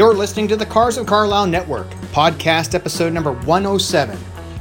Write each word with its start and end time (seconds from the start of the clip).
You're 0.00 0.14
listening 0.14 0.48
to 0.48 0.56
the 0.56 0.64
Cars 0.64 0.96
of 0.96 1.06
Carlisle 1.06 1.48
Network, 1.48 1.90
podcast 2.12 2.74
episode 2.74 3.12
number 3.12 3.32
107, 3.32 4.16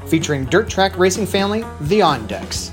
featuring 0.07 0.45
dirt 0.45 0.69
track 0.69 0.97
racing 0.97 1.25
family, 1.27 1.63
the 1.81 1.99
Ondex. 1.99 2.71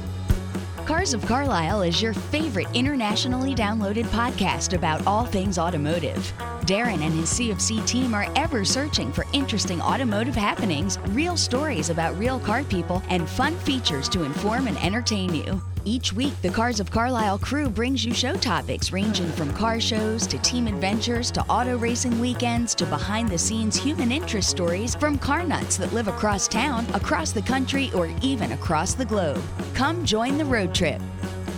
Cars 0.86 1.14
of 1.14 1.26
Carlisle 1.26 1.82
is 1.82 2.00
your 2.00 2.12
favorite 2.12 2.68
internationally 2.72 3.56
downloaded 3.56 4.04
podcast 4.04 4.72
about 4.72 5.04
all 5.04 5.24
things 5.26 5.58
automotive. 5.58 6.32
Darren 6.60 7.02
and 7.02 7.12
his 7.12 7.28
CFC 7.28 7.84
team 7.88 8.14
are 8.14 8.28
ever 8.36 8.64
searching 8.64 9.12
for 9.12 9.26
interesting 9.32 9.80
automotive 9.80 10.36
happenings, 10.36 11.00
real 11.08 11.36
stories 11.36 11.90
about 11.90 12.16
real 12.16 12.38
car 12.38 12.62
people, 12.62 13.02
and 13.08 13.28
fun 13.28 13.56
features 13.58 14.08
to 14.10 14.22
inform 14.22 14.68
and 14.68 14.78
entertain 14.78 15.34
you. 15.34 15.60
Each 15.88 16.12
week, 16.12 16.32
the 16.42 16.50
Cars 16.50 16.80
of 16.80 16.90
Carlisle 16.90 17.38
crew 17.38 17.70
brings 17.70 18.04
you 18.04 18.12
show 18.12 18.34
topics 18.34 18.90
ranging 18.90 19.28
from 19.28 19.54
car 19.54 19.78
shows 19.78 20.26
to 20.26 20.36
team 20.38 20.66
adventures 20.66 21.30
to 21.30 21.42
auto 21.42 21.78
racing 21.78 22.18
weekends 22.18 22.74
to 22.74 22.86
behind 22.86 23.28
the 23.28 23.38
scenes 23.38 23.76
human 23.76 24.10
interest 24.10 24.50
stories 24.50 24.96
from 24.96 25.16
car 25.16 25.44
nuts 25.44 25.76
that 25.76 25.92
live 25.92 26.08
across 26.08 26.48
town, 26.48 26.84
across 26.92 27.30
the 27.30 27.40
country, 27.40 27.92
or 27.94 28.10
even 28.20 28.50
across 28.50 28.94
the 28.94 29.04
globe. 29.04 29.40
Come 29.74 30.04
join 30.04 30.36
the 30.36 30.44
road 30.44 30.74
trip. 30.74 31.00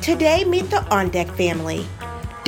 Today, 0.03 0.45
meet 0.45 0.69
the 0.69 0.85
On 0.95 1.09
Deck 1.09 1.29
family. 1.29 1.87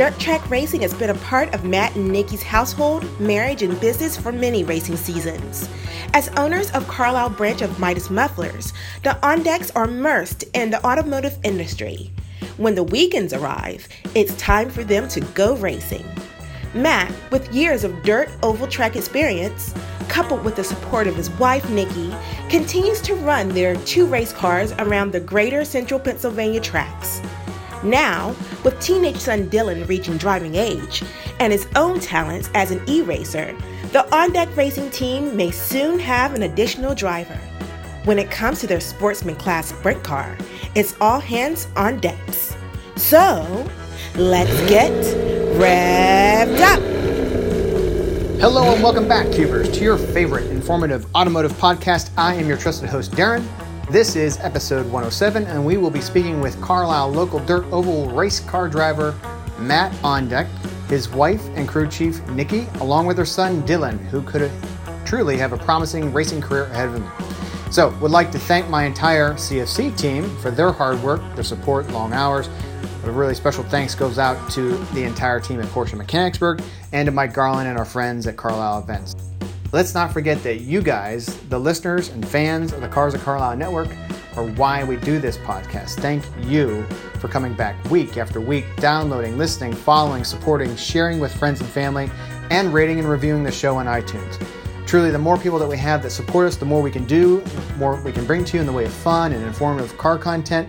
Dirt 0.00 0.18
track 0.18 0.48
racing 0.48 0.80
has 0.80 0.94
been 0.94 1.10
a 1.10 1.14
part 1.16 1.52
of 1.52 1.66
Matt 1.66 1.94
and 1.94 2.10
Nikki's 2.10 2.42
household, 2.42 3.04
marriage, 3.20 3.62
and 3.62 3.78
business 3.82 4.16
for 4.16 4.32
many 4.32 4.64
racing 4.64 4.96
seasons. 4.96 5.68
As 6.14 6.30
owners 6.38 6.70
of 6.70 6.88
Carlisle 6.88 7.28
branch 7.28 7.60
of 7.60 7.78
Midas 7.78 8.08
Mufflers, 8.08 8.72
the 9.02 9.18
Ondecks 9.22 9.70
are 9.76 9.84
immersed 9.84 10.44
in 10.54 10.70
the 10.70 10.82
automotive 10.86 11.36
industry. 11.44 12.10
When 12.56 12.74
the 12.74 12.82
weekends 12.82 13.34
arrive, 13.34 13.86
it's 14.14 14.34
time 14.36 14.70
for 14.70 14.84
them 14.84 15.06
to 15.08 15.20
go 15.20 15.54
racing. 15.56 16.06
Matt, 16.72 17.12
with 17.30 17.52
years 17.52 17.84
of 17.84 18.02
dirt 18.02 18.30
oval 18.42 18.68
track 18.68 18.96
experience, 18.96 19.74
coupled 20.08 20.42
with 20.44 20.56
the 20.56 20.64
support 20.64 21.08
of 21.08 21.16
his 21.16 21.28
wife 21.32 21.68
Nikki, 21.68 22.10
continues 22.48 23.02
to 23.02 23.16
run 23.16 23.50
their 23.50 23.76
two 23.84 24.06
race 24.06 24.32
cars 24.32 24.72
around 24.78 25.12
the 25.12 25.20
greater 25.20 25.62
central 25.62 26.00
Pennsylvania 26.00 26.60
tracks. 26.60 27.20
Now, 27.82 28.36
with 28.62 28.78
teenage 28.80 29.16
son 29.16 29.48
Dylan 29.48 29.88
reaching 29.88 30.18
driving 30.18 30.54
age 30.54 31.02
and 31.38 31.50
his 31.52 31.66
own 31.76 31.98
talents 31.98 32.50
as 32.54 32.70
an 32.70 32.82
e 32.86 33.00
racer, 33.00 33.56
the 33.92 34.06
On 34.14 34.32
Deck 34.32 34.54
Racing 34.54 34.90
team 34.90 35.34
may 35.34 35.50
soon 35.50 35.98
have 35.98 36.34
an 36.34 36.42
additional 36.42 36.94
driver. 36.94 37.38
When 38.04 38.18
it 38.18 38.30
comes 38.30 38.60
to 38.60 38.66
their 38.66 38.80
sportsman 38.80 39.36
class 39.36 39.68
sprint 39.68 40.04
car, 40.04 40.36
it's 40.74 40.94
all 41.00 41.20
hands 41.20 41.68
on 41.74 42.00
decks. 42.00 42.54
So, 42.96 43.66
let's 44.14 44.50
get 44.68 44.92
revved 45.56 46.60
up! 46.60 46.80
Hello 48.40 48.72
and 48.74 48.82
welcome 48.82 49.08
back, 49.08 49.30
Cubers, 49.32 49.70
to 49.70 49.82
your 49.82 49.96
favorite 49.98 50.50
informative 50.50 51.06
automotive 51.14 51.52
podcast. 51.52 52.10
I 52.16 52.34
am 52.34 52.46
your 52.46 52.56
trusted 52.58 52.90
host, 52.90 53.12
Darren. 53.12 53.44
This 53.90 54.14
is 54.14 54.38
episode 54.38 54.84
107, 54.84 55.46
and 55.46 55.66
we 55.66 55.76
will 55.76 55.90
be 55.90 56.00
speaking 56.00 56.40
with 56.40 56.62
Carlisle 56.62 57.10
local 57.10 57.40
dirt 57.40 57.64
oval 57.72 58.08
race 58.10 58.38
car 58.38 58.68
driver 58.68 59.18
Matt 59.58 59.90
Ondeck, 60.04 60.46
his 60.88 61.08
wife 61.08 61.44
and 61.56 61.66
crew 61.66 61.88
chief 61.88 62.24
Nikki, 62.28 62.68
along 62.74 63.06
with 63.06 63.18
her 63.18 63.24
son 63.24 63.64
Dylan, 63.64 63.98
who 64.06 64.22
could 64.22 64.48
truly 65.04 65.36
have 65.38 65.52
a 65.52 65.56
promising 65.56 66.12
racing 66.12 66.40
career 66.40 66.66
ahead 66.66 66.86
of 66.86 67.02
him. 67.02 67.72
So, 67.72 67.88
would 68.00 68.12
like 68.12 68.30
to 68.30 68.38
thank 68.38 68.68
my 68.68 68.84
entire 68.84 69.34
CFC 69.34 69.98
team 69.98 70.38
for 70.38 70.52
their 70.52 70.70
hard 70.70 71.02
work, 71.02 71.20
their 71.34 71.42
support, 71.42 71.90
long 71.90 72.12
hours. 72.12 72.48
A 73.02 73.10
really 73.10 73.34
special 73.34 73.64
thanks 73.64 73.96
goes 73.96 74.20
out 74.20 74.52
to 74.52 74.76
the 74.94 75.02
entire 75.02 75.40
team 75.40 75.58
at 75.58 75.66
Porsche 75.66 75.94
Mechanicsburg 75.94 76.62
and 76.92 77.06
to 77.06 77.10
Mike 77.10 77.34
Garland 77.34 77.68
and 77.68 77.76
our 77.76 77.84
friends 77.84 78.28
at 78.28 78.36
Carlisle 78.36 78.84
Events. 78.84 79.16
Let's 79.72 79.94
not 79.94 80.12
forget 80.12 80.42
that 80.42 80.62
you 80.62 80.82
guys, 80.82 81.26
the 81.48 81.58
listeners 81.58 82.08
and 82.08 82.26
fans 82.26 82.72
of 82.72 82.80
the 82.80 82.88
Cars 82.88 83.14
of 83.14 83.22
Carlisle 83.22 83.56
Network, 83.56 83.88
are 84.34 84.44
why 84.44 84.82
we 84.82 84.96
do 84.96 85.20
this 85.20 85.38
podcast. 85.38 85.90
Thank 86.00 86.24
you 86.40 86.82
for 87.20 87.28
coming 87.28 87.54
back 87.54 87.76
week 87.88 88.16
after 88.16 88.40
week, 88.40 88.64
downloading, 88.78 89.38
listening, 89.38 89.72
following, 89.72 90.24
supporting, 90.24 90.74
sharing 90.74 91.20
with 91.20 91.32
friends 91.32 91.60
and 91.60 91.70
family, 91.70 92.10
and 92.50 92.74
rating 92.74 92.98
and 92.98 93.08
reviewing 93.08 93.44
the 93.44 93.52
show 93.52 93.76
on 93.76 93.86
iTunes. 93.86 94.44
Truly, 94.88 95.12
the 95.12 95.18
more 95.18 95.38
people 95.38 95.60
that 95.60 95.68
we 95.68 95.76
have 95.76 96.02
that 96.02 96.10
support 96.10 96.48
us, 96.48 96.56
the 96.56 96.64
more 96.64 96.82
we 96.82 96.90
can 96.90 97.04
do, 97.04 97.40
the 97.40 97.76
more 97.76 98.02
we 98.02 98.10
can 98.10 98.26
bring 98.26 98.44
to 98.46 98.56
you 98.56 98.60
in 98.60 98.66
the 98.66 98.72
way 98.72 98.86
of 98.86 98.92
fun 98.92 99.32
and 99.32 99.44
informative 99.44 99.96
car 99.96 100.18
content. 100.18 100.68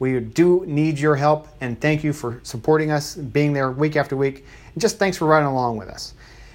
We 0.00 0.18
do 0.18 0.64
need 0.66 0.98
your 0.98 1.14
help, 1.14 1.46
and 1.60 1.80
thank 1.80 2.02
you 2.02 2.12
for 2.12 2.40
supporting 2.42 2.90
us, 2.90 3.14
being 3.14 3.52
there 3.52 3.70
week 3.70 3.94
after 3.94 4.16
week, 4.16 4.44
and 4.74 4.82
just 4.82 4.98
thanks 4.98 5.16
for 5.16 5.26
riding 5.26 5.46
along 5.46 5.76
with 5.76 5.88
us. 5.88 6.14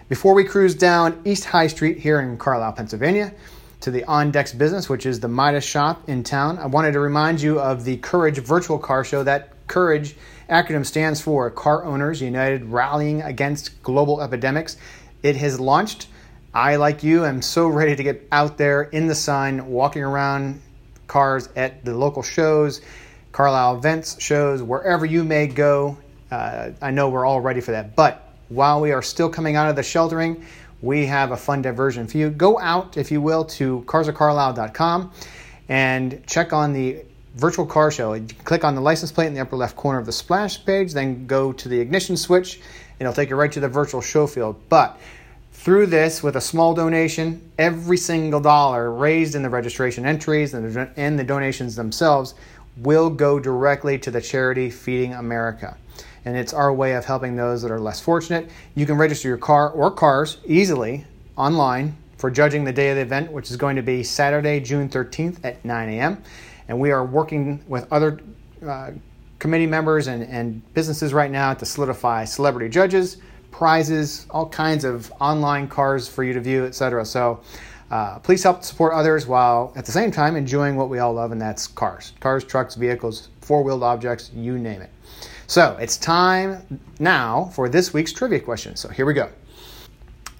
Before 0.09 0.34
we 0.34 0.45
cruise 0.45 0.73
down 0.73 1.22
East 1.25 1.44
High 1.44 1.68
Street 1.68 1.97
here 1.97 2.22
in 2.22 2.38
Carlisle, 2.38 2.72
Pennsylvania, 2.72 3.34
to 3.81 3.91
the 3.91 4.06
On 4.06 4.31
Decks 4.31 4.53
business, 4.53 4.88
which 4.88 5.06
is 5.06 5.19
the 5.19 5.28
Midas 5.28 5.66
shop 5.66 6.07
in 6.07 6.23
town, 6.23 6.57
I 6.59 6.68
wanted 6.68 6.94
to 6.94 7.01
remind 7.01 7.41
you 7.41 7.59
of 7.59 7.84
the 7.84 7.97
Courage 7.97 8.38
virtual 8.38 8.79
car 8.79 9.03
show. 9.03 9.23
That 9.23 9.50
Courage 9.67 10.16
acronym 10.50 10.85
stands 10.85 11.19
for 11.19 11.50
Car 11.50 11.84
Owners 11.84 12.22
United 12.22 12.63
Rallying 12.63 13.22
Against 13.22 13.84
Global 13.84 14.22
Epidemics. 14.22 14.78
It 15.23 15.35
has 15.35 15.59
launched. 15.59 16.07
I, 16.53 16.78
like 16.78 17.03
you, 17.03 17.25
am 17.25 17.41
so 17.41 17.67
ready 17.67 17.94
to 17.94 18.01
get 18.01 18.29
out 18.31 18.57
there 18.57 18.84
in 18.84 19.07
the 19.07 19.16
sun, 19.16 19.67
walking 19.67 20.03
around 20.03 20.62
cars 21.07 21.50
at 21.57 21.84
the 21.84 21.94
local 21.94 22.23
shows, 22.23 22.79
Carlisle 23.34 23.79
events 23.79 24.22
shows, 24.23 24.63
wherever 24.63 25.06
you 25.06 25.25
may 25.25 25.47
go. 25.47 25.97
Uh, 26.31 26.69
I 26.81 26.91
know 26.91 27.09
we're 27.09 27.25
all 27.25 27.41
ready 27.41 27.59
for 27.59 27.72
that. 27.72 27.94
But 27.94 28.27
while 28.50 28.81
we 28.81 28.91
are 28.91 29.02
still 29.02 29.30
coming 29.30 29.56
out 29.56 29.69
of 29.69 29.75
the 29.75 29.84
sheltering, 29.84 30.46
we 30.81 31.06
have 31.06 31.31
a 31.31 31.38
fun 31.38 31.62
diversion 31.62 32.08
for 32.08 32.18
you. 32.18 32.30
Go 32.30 32.59
out, 32.59 32.97
if 32.97 33.12
you 33.12 33.22
will, 33.22 33.44
to 33.46 33.84
carsofcarlisle.com 33.88 35.12
and 35.69 36.25
check 36.28 36.53
on 36.53 36.72
the 36.72 37.03
virtual 37.35 37.66
car 37.66 37.91
show. 37.91 38.13
You 38.13 38.28
click 38.44 38.63
on 38.63 38.75
the 38.75 38.81
license 38.81 39.12
plate 39.12 39.28
in 39.28 39.34
the 39.34 39.41
upper 39.41 39.56
left 39.56 39.75
corner 39.75 40.00
of 40.00 40.06
the 40.06 40.12
splash 40.12 40.63
page, 40.66 40.94
then 40.94 41.28
go 41.28 41.52
to 41.53 41.69
the 41.69 41.80
ignition 41.80 42.16
switch, 42.16 42.56
and 42.56 43.02
it'll 43.02 43.13
take 43.13 43.30
you 43.30 43.35
right 43.35 43.52
to 43.52 43.59
the 43.59 43.68
virtual 43.68 44.02
show 44.02 44.28
field. 44.28 44.56
But 44.69 45.00
through 45.52 45.88
this, 45.88 46.24
with 46.24 46.35
a 46.35 46.41
small 46.41 46.74
donation, 46.74 47.52
every 47.58 47.97
single 47.97 48.40
dollar 48.40 48.91
raised 48.91 49.35
in 49.35 49.44
the 49.44 49.50
registration 49.50 50.06
entries 50.06 50.53
and 50.53 51.19
the 51.19 51.24
donations 51.24 51.75
themselves 51.75 52.35
will 52.78 53.09
go 53.09 53.40
directly 53.40 53.97
to 53.97 54.12
the 54.12 54.22
charity 54.22 54.69
Feeding 54.69 55.14
America 55.16 55.75
and 56.28 56.36
it's 56.36 56.54
our 56.54 56.74
way 56.74 56.94
of 56.94 57.06
helping 57.06 57.38
those 57.38 57.62
that 57.62 57.72
are 57.72 57.80
less 57.80 58.02
fortunate. 58.02 58.50
You 58.76 58.86
can 58.86 58.98
register 58.98 59.30
your 59.30 59.38
car 59.38 59.70
or 59.70 59.90
cars 59.90 60.40
easily 60.46 61.06
online 61.38 61.96
for 62.18 62.30
judging 62.30 62.66
the 62.66 62.74
day 62.74 62.90
of 62.90 62.98
the 62.98 63.02
event, 63.02 63.32
which 63.32 63.50
is 63.50 63.56
going 63.56 63.78
to 63.78 63.82
be 63.82 64.04
Saturday, 64.04 64.60
June 64.60 64.90
13th 64.90 65.38
at 65.46 65.64
9 65.64 65.90
a.m. 65.90 66.22
And 66.68 66.78
we 66.82 66.92
are 66.92 67.06
working 67.06 67.64
with 67.70 67.90
other 67.94 68.20
uh, 68.68 68.92
committee 69.40 69.68
members 69.68 70.08
and, 70.08 70.22
and 70.24 70.62
businesses 70.74 71.14
right 71.14 71.32
now 71.32 71.54
to 71.54 71.66
solidify 71.66 72.26
celebrity 72.26 72.68
judges, 72.68 73.18
prizes, 73.52 74.28
all 74.30 74.50
kinds 74.50 74.84
of 74.84 75.09
online 75.22 75.70
cars 75.70 76.09
for 76.09 76.26
you 76.26 76.34
to 76.34 76.42
view, 76.42 76.66
etc. 76.66 77.06
So 77.06 77.40
uh, 77.90 78.20
please 78.20 78.44
help 78.44 78.66
support 78.66 78.92
others 78.92 79.28
while 79.28 79.72
at 79.78 79.86
the 79.86 79.94
same 79.94 80.12
time 80.12 80.36
enjoying 80.36 80.76
what 80.76 80.90
we 80.90 81.00
all 81.00 81.14
love, 81.14 81.32
and 81.32 81.40
that's 81.40 81.68
cars. 81.68 82.12
Cars, 82.20 82.44
trucks, 82.44 82.76
vehicles, 82.76 83.30
four 83.40 83.64
wheeled 83.64 83.84
objects, 83.84 84.30
you 84.36 84.59
name 84.59 84.82
it. 84.82 84.90
So 85.50 85.78
it's 85.80 85.96
time 85.96 86.81
now 87.00 87.46
for 87.53 87.69
this 87.69 87.94
week's 87.94 88.12
trivia 88.12 88.41
question. 88.41 88.75
So 88.75 88.90
here 88.90 89.06
we 89.06 89.13
go. 89.13 89.30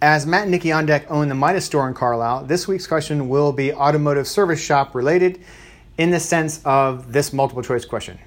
As 0.02 0.26
Matt 0.26 0.44
and 0.44 0.52
Nikki 0.52 0.74
on 0.74 0.86
deck 0.86 1.10
own 1.10 1.30
the 1.30 1.34
Midas 1.34 1.64
store 1.64 1.88
in 1.88 1.94
Carlisle, 1.94 2.44
this 2.44 2.68
week's 2.68 2.86
question 2.86 3.30
will 3.30 3.54
be 3.54 3.74
automotive 3.74 4.28
service 4.28 4.60
shop 4.60 4.94
related 4.94 5.40
in 5.98 6.12
the 6.12 6.20
sense 6.20 6.62
of 6.66 7.14
this 7.14 7.32
multiple 7.32 7.64
choice 7.64 7.86
question. 7.86 8.20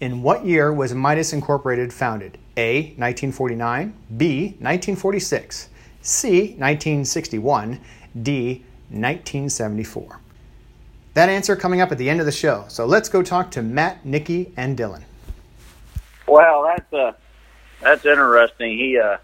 In 0.00 0.22
what 0.22 0.46
year 0.46 0.72
was 0.72 0.94
Midas 0.94 1.32
Incorporated 1.32 1.92
founded? 1.92 2.38
A. 2.56 2.94
1949, 2.96 3.92
B. 4.16 4.44
1946, 4.60 5.70
C. 6.02 6.28
1961, 6.56 7.80
D. 8.22 8.64
1974. 8.90 10.20
That 11.14 11.28
answer 11.28 11.56
coming 11.56 11.80
up 11.80 11.90
at 11.90 11.98
the 11.98 12.08
end 12.08 12.20
of 12.20 12.26
the 12.26 12.32
show. 12.32 12.64
So 12.68 12.86
let's 12.86 13.08
go 13.08 13.24
talk 13.24 13.50
to 13.52 13.62
Matt, 13.62 14.06
Nikki, 14.06 14.52
and 14.56 14.78
Dylan. 14.78 15.02
Well, 16.32 16.62
that's 16.62 16.92
uh, 16.94 17.12
that's 17.82 18.06
interesting. 18.06 18.78
He 18.78 18.98
uh, 18.98 19.18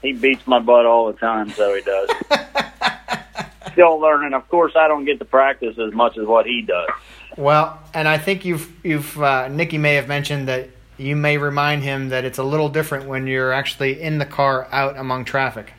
he 0.00 0.12
beats 0.12 0.46
my 0.46 0.60
butt 0.60 0.86
all 0.86 1.12
the 1.12 1.18
time, 1.18 1.50
so 1.50 1.74
he 1.74 1.82
does. 1.82 2.08
Still 3.72 3.98
learning. 3.98 4.32
Of 4.32 4.48
course, 4.48 4.72
I 4.76 4.86
don't 4.86 5.04
get 5.04 5.18
to 5.18 5.24
practice 5.24 5.76
as 5.76 5.92
much 5.92 6.16
as 6.16 6.24
what 6.24 6.46
he 6.46 6.62
does. 6.62 6.88
Well, 7.36 7.82
and 7.92 8.06
I 8.06 8.16
think 8.16 8.44
you've 8.44 8.72
you've 8.84 9.20
uh, 9.20 9.48
Nikki 9.48 9.76
may 9.76 9.96
have 9.96 10.06
mentioned 10.06 10.46
that 10.46 10.68
you 10.98 11.16
may 11.16 11.36
remind 11.36 11.82
him 11.82 12.10
that 12.10 12.24
it's 12.24 12.38
a 12.38 12.44
little 12.44 12.68
different 12.68 13.08
when 13.08 13.26
you're 13.26 13.52
actually 13.52 14.00
in 14.00 14.18
the 14.18 14.26
car 14.26 14.68
out 14.70 14.96
among 14.96 15.24
traffic. 15.24 15.72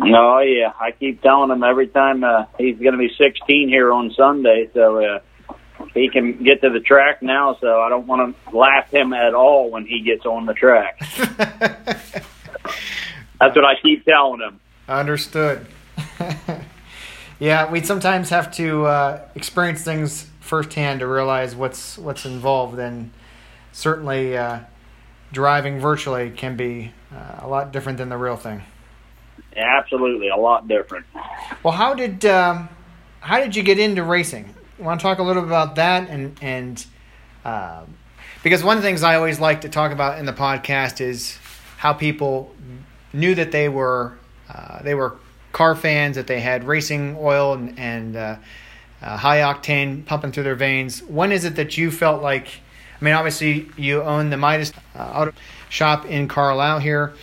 Oh 0.00 0.38
yeah, 0.38 0.72
I 0.80 0.92
keep 0.92 1.20
telling 1.20 1.50
him 1.50 1.62
every 1.62 1.88
time 1.88 2.24
uh, 2.24 2.46
he's 2.56 2.78
going 2.78 2.92
to 2.92 2.98
be 2.98 3.12
16 3.18 3.68
here 3.68 3.92
on 3.92 4.10
Sunday, 4.12 4.70
so 4.72 5.04
uh, 5.04 5.18
he 5.94 6.08
can 6.08 6.42
get 6.42 6.62
to 6.62 6.70
the 6.70 6.80
track 6.80 7.22
now. 7.22 7.56
So 7.60 7.80
I 7.80 7.88
don't 7.88 8.06
want 8.06 8.36
to 8.50 8.56
laugh 8.56 8.90
him 8.90 9.12
at 9.12 9.34
all 9.34 9.70
when 9.70 9.86
he 9.86 10.00
gets 10.00 10.24
on 10.24 10.46
the 10.46 10.54
track. 10.54 10.98
That's 13.40 13.56
what 13.56 13.64
I 13.64 13.74
keep 13.82 14.04
telling 14.04 14.40
him. 14.40 14.60
Understood. 14.88 15.66
yeah, 17.38 17.70
we 17.70 17.82
sometimes 17.82 18.30
have 18.30 18.52
to 18.52 18.84
uh, 18.86 19.20
experience 19.34 19.82
things 19.82 20.28
firsthand 20.40 21.00
to 21.00 21.06
realize 21.06 21.56
what's 21.56 21.98
what's 21.98 22.24
involved, 22.24 22.78
and 22.78 23.10
certainly 23.72 24.36
uh, 24.36 24.60
driving 25.32 25.80
virtually 25.80 26.30
can 26.30 26.56
be 26.56 26.92
uh, 27.12 27.40
a 27.40 27.48
lot 27.48 27.72
different 27.72 27.98
than 27.98 28.08
the 28.08 28.16
real 28.16 28.36
thing. 28.36 28.62
Yeah, 29.56 29.78
absolutely, 29.78 30.28
a 30.28 30.36
lot 30.36 30.68
different. 30.68 31.06
Well, 31.62 31.74
how 31.74 31.94
did 31.94 32.24
um, 32.24 32.68
how 33.20 33.38
did 33.40 33.56
you 33.56 33.62
get 33.62 33.78
into 33.78 34.02
racing? 34.02 34.54
Want 34.82 35.00
to 35.00 35.04
talk 35.04 35.18
a 35.18 35.22
little 35.22 35.42
bit 35.42 35.48
about 35.48 35.76
that, 35.76 36.08
and 36.08 36.36
and 36.42 36.84
uh, 37.44 37.82
because 38.42 38.64
one 38.64 38.76
of 38.76 38.82
the 38.82 38.88
things 38.88 39.04
I 39.04 39.14
always 39.14 39.38
like 39.38 39.60
to 39.60 39.68
talk 39.68 39.92
about 39.92 40.18
in 40.18 40.26
the 40.26 40.32
podcast 40.32 41.00
is 41.00 41.38
how 41.78 41.92
people 41.92 42.52
knew 43.12 43.34
that 43.36 43.52
they 43.52 43.68
were 43.68 44.18
uh, 44.48 44.82
they 44.82 44.94
were 44.94 45.16
car 45.52 45.76
fans, 45.76 46.16
that 46.16 46.26
they 46.26 46.40
had 46.40 46.64
racing 46.64 47.16
oil 47.20 47.54
and, 47.54 47.78
and 47.78 48.16
uh, 48.16 48.36
uh, 49.00 49.16
high 49.16 49.38
octane 49.38 50.04
pumping 50.04 50.32
through 50.32 50.42
their 50.44 50.56
veins. 50.56 51.02
When 51.04 51.30
is 51.30 51.44
it 51.44 51.54
that 51.56 51.78
you 51.78 51.90
felt 51.90 52.20
like? 52.20 52.48
I 53.00 53.04
mean, 53.04 53.14
obviously 53.14 53.68
you 53.76 54.02
own 54.02 54.30
the 54.30 54.36
Midas 54.36 54.72
uh, 54.96 55.02
auto 55.14 55.32
shop 55.68 56.06
in 56.06 56.28
Carlisle 56.28 56.80
here. 56.80 57.14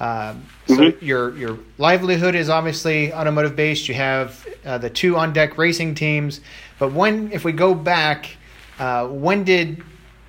Uh, 0.00 0.34
so 0.66 0.76
mm-hmm. 0.76 1.04
your 1.04 1.36
your 1.36 1.58
livelihood 1.76 2.34
is 2.34 2.48
obviously 2.48 3.12
automotive 3.12 3.56
based. 3.56 3.88
You 3.88 3.94
have 3.94 4.46
uh, 4.64 4.78
the 4.78 4.90
two 4.90 5.16
on 5.16 5.32
deck 5.32 5.58
racing 5.58 5.94
teams. 5.94 6.40
But 6.78 6.92
when, 6.92 7.32
if 7.32 7.44
we 7.44 7.52
go 7.52 7.74
back, 7.74 8.36
uh, 8.78 9.08
when 9.08 9.44
did 9.44 9.82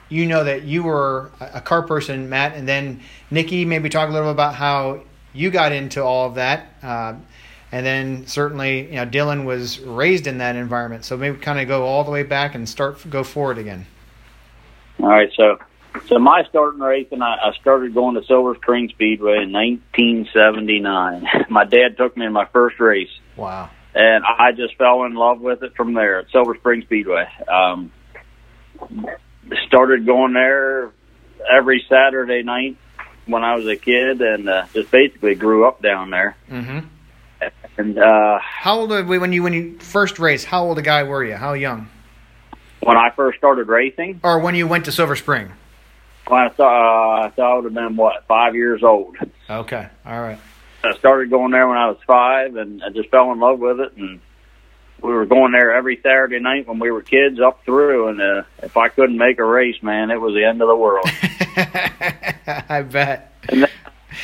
you 0.10 0.26
know 0.26 0.44
that 0.44 0.64
you 0.64 0.84
were 0.84 1.32
a 1.40 1.62
car 1.62 1.84
person, 1.84 2.30
Matt? 2.30 2.56
And 2.56 2.68
then 2.68 3.02
Nikki, 3.30 3.66
maybe 3.66 3.90
talk 3.90 4.10
a 4.10 4.12
little 4.12 4.32
about 4.32 4.56
how 4.56 5.02
you 5.34 5.52
got 5.52 5.72
into 5.72 6.04
all 6.04 6.28
of 6.28 6.36
that. 6.36 6.74
Uh, 6.82 7.14
and 7.72 7.86
then 7.86 8.26
certainly, 8.26 8.88
you 8.88 8.96
know, 8.96 9.06
Dylan 9.06 9.46
was 9.46 9.80
raised 9.80 10.26
in 10.26 10.40
that 10.40 10.56
environment. 10.56 11.06
So 11.06 11.16
maybe 11.16 11.38
kind 11.38 11.60
of 11.60 11.68
go 11.68 11.86
all 11.86 12.04
the 12.04 12.10
way 12.10 12.24
back 12.24 12.56
and 12.56 12.68
start 12.68 13.08
go 13.10 13.24
forward 13.24 13.60
again. 13.60 13.86
All 15.00 15.10
right, 15.10 15.32
so 15.36 15.60
so 16.08 16.20
my 16.20 16.44
starting 16.50 16.80
racing, 16.80 17.22
I, 17.22 17.36
I 17.36 17.54
started 17.60 17.94
going 17.94 18.16
to 18.16 18.26
Silver 18.26 18.56
Spring 18.56 18.90
Speedway 18.90 19.44
in 19.44 19.52
1979. 19.52 21.28
My 21.50 21.66
dad 21.66 21.98
took 21.98 22.16
me 22.16 22.26
in 22.26 22.34
my 22.34 22.46
first 22.46 22.80
race. 22.80 23.10
Wow. 23.36 23.70
And 23.94 24.24
I 24.24 24.52
just 24.52 24.76
fell 24.78 25.04
in 25.04 25.16
love 25.16 25.42
with 25.42 25.64
it 25.64 25.76
from 25.76 25.94
there 25.94 26.20
at 26.20 26.30
Silver 26.32 26.56
Spring 26.56 26.84
Speedway. 26.84 27.28
Um, 27.48 27.92
started 29.68 30.06
going 30.06 30.34
there 30.34 30.92
every 31.52 31.84
Saturday 31.90 32.44
night 32.44 32.78
when 33.26 33.44
I 33.44 33.56
was 33.56 33.68
a 33.68 33.76
kid, 33.76 34.22
and 34.22 34.48
uh, 34.48 34.66
just 34.74 34.92
basically 34.92 35.36
grew 35.36 35.68
up 35.68 35.82
down 35.82 36.10
there. 36.12 36.36
Mm-hmm. 36.50 36.80
And 37.78 37.98
uh, 37.98 38.40
how 38.42 38.80
old 38.80 38.90
were 38.90 39.04
we 39.04 39.18
when 39.18 39.32
you 39.34 39.42
when 39.42 39.54
you 39.54 39.80
first 39.80 40.20
raced? 40.20 40.46
How 40.46 40.64
old 40.64 40.78
a 40.78 40.82
guy 40.82 41.04
were 41.04 41.24
you? 41.24 41.36
How 41.36 41.54
young? 41.54 41.90
When 42.82 42.98
I 42.98 43.10
first 43.16 43.38
started 43.38 43.68
racing, 43.68 44.22
or 44.24 44.40
when 44.40 44.56
you 44.56 44.68
went 44.68 44.86
to 44.86 44.92
Silver 44.92 45.16
Spring? 45.16 45.52
I 46.32 46.50
thought 46.50 47.22
uh, 47.24 47.26
I 47.26 47.30
thought 47.30 47.52
I 47.52 47.56
would 47.56 47.64
have 47.66 47.74
been 47.74 47.96
what 47.96 48.26
five 48.28 48.56
years 48.56 48.84
old. 48.84 49.18
Okay, 49.50 49.88
all 50.06 50.22
right. 50.22 50.40
I 50.84 50.96
started 50.98 51.30
going 51.30 51.52
there 51.52 51.68
when 51.68 51.78
I 51.78 51.88
was 51.88 51.98
five, 52.08 52.56
and 52.56 52.84
I 52.84 52.90
just 52.90 53.10
fell 53.10 53.32
in 53.32 53.40
love 53.40 53.60
with 53.60 53.80
it. 53.80 53.98
And 53.98 54.22
we 55.02 55.12
were 55.12 55.26
going 55.26 55.52
there 55.52 55.74
every 55.74 56.00
Saturday 56.02 56.40
night 56.40 56.68
when 56.68 56.80
we 56.80 56.92
were 56.92 57.02
kids 57.02 57.40
up 57.40 57.64
through. 57.66 58.10
And 58.10 58.22
uh, 58.22 58.44
if 58.64 58.78
I 58.78 58.90
couldn't 58.90 59.18
make 59.18 59.40
a 59.40 59.44
race, 59.44 59.82
man, 59.82 60.12
it 60.12 60.22
was 60.22 60.34
the 60.34 60.46
end 60.46 60.62
of 60.62 60.68
the 60.68 60.76
world. 60.76 61.06
I 62.70 62.84
bet. 62.84 63.34
And 63.50 63.64
that, 63.64 63.72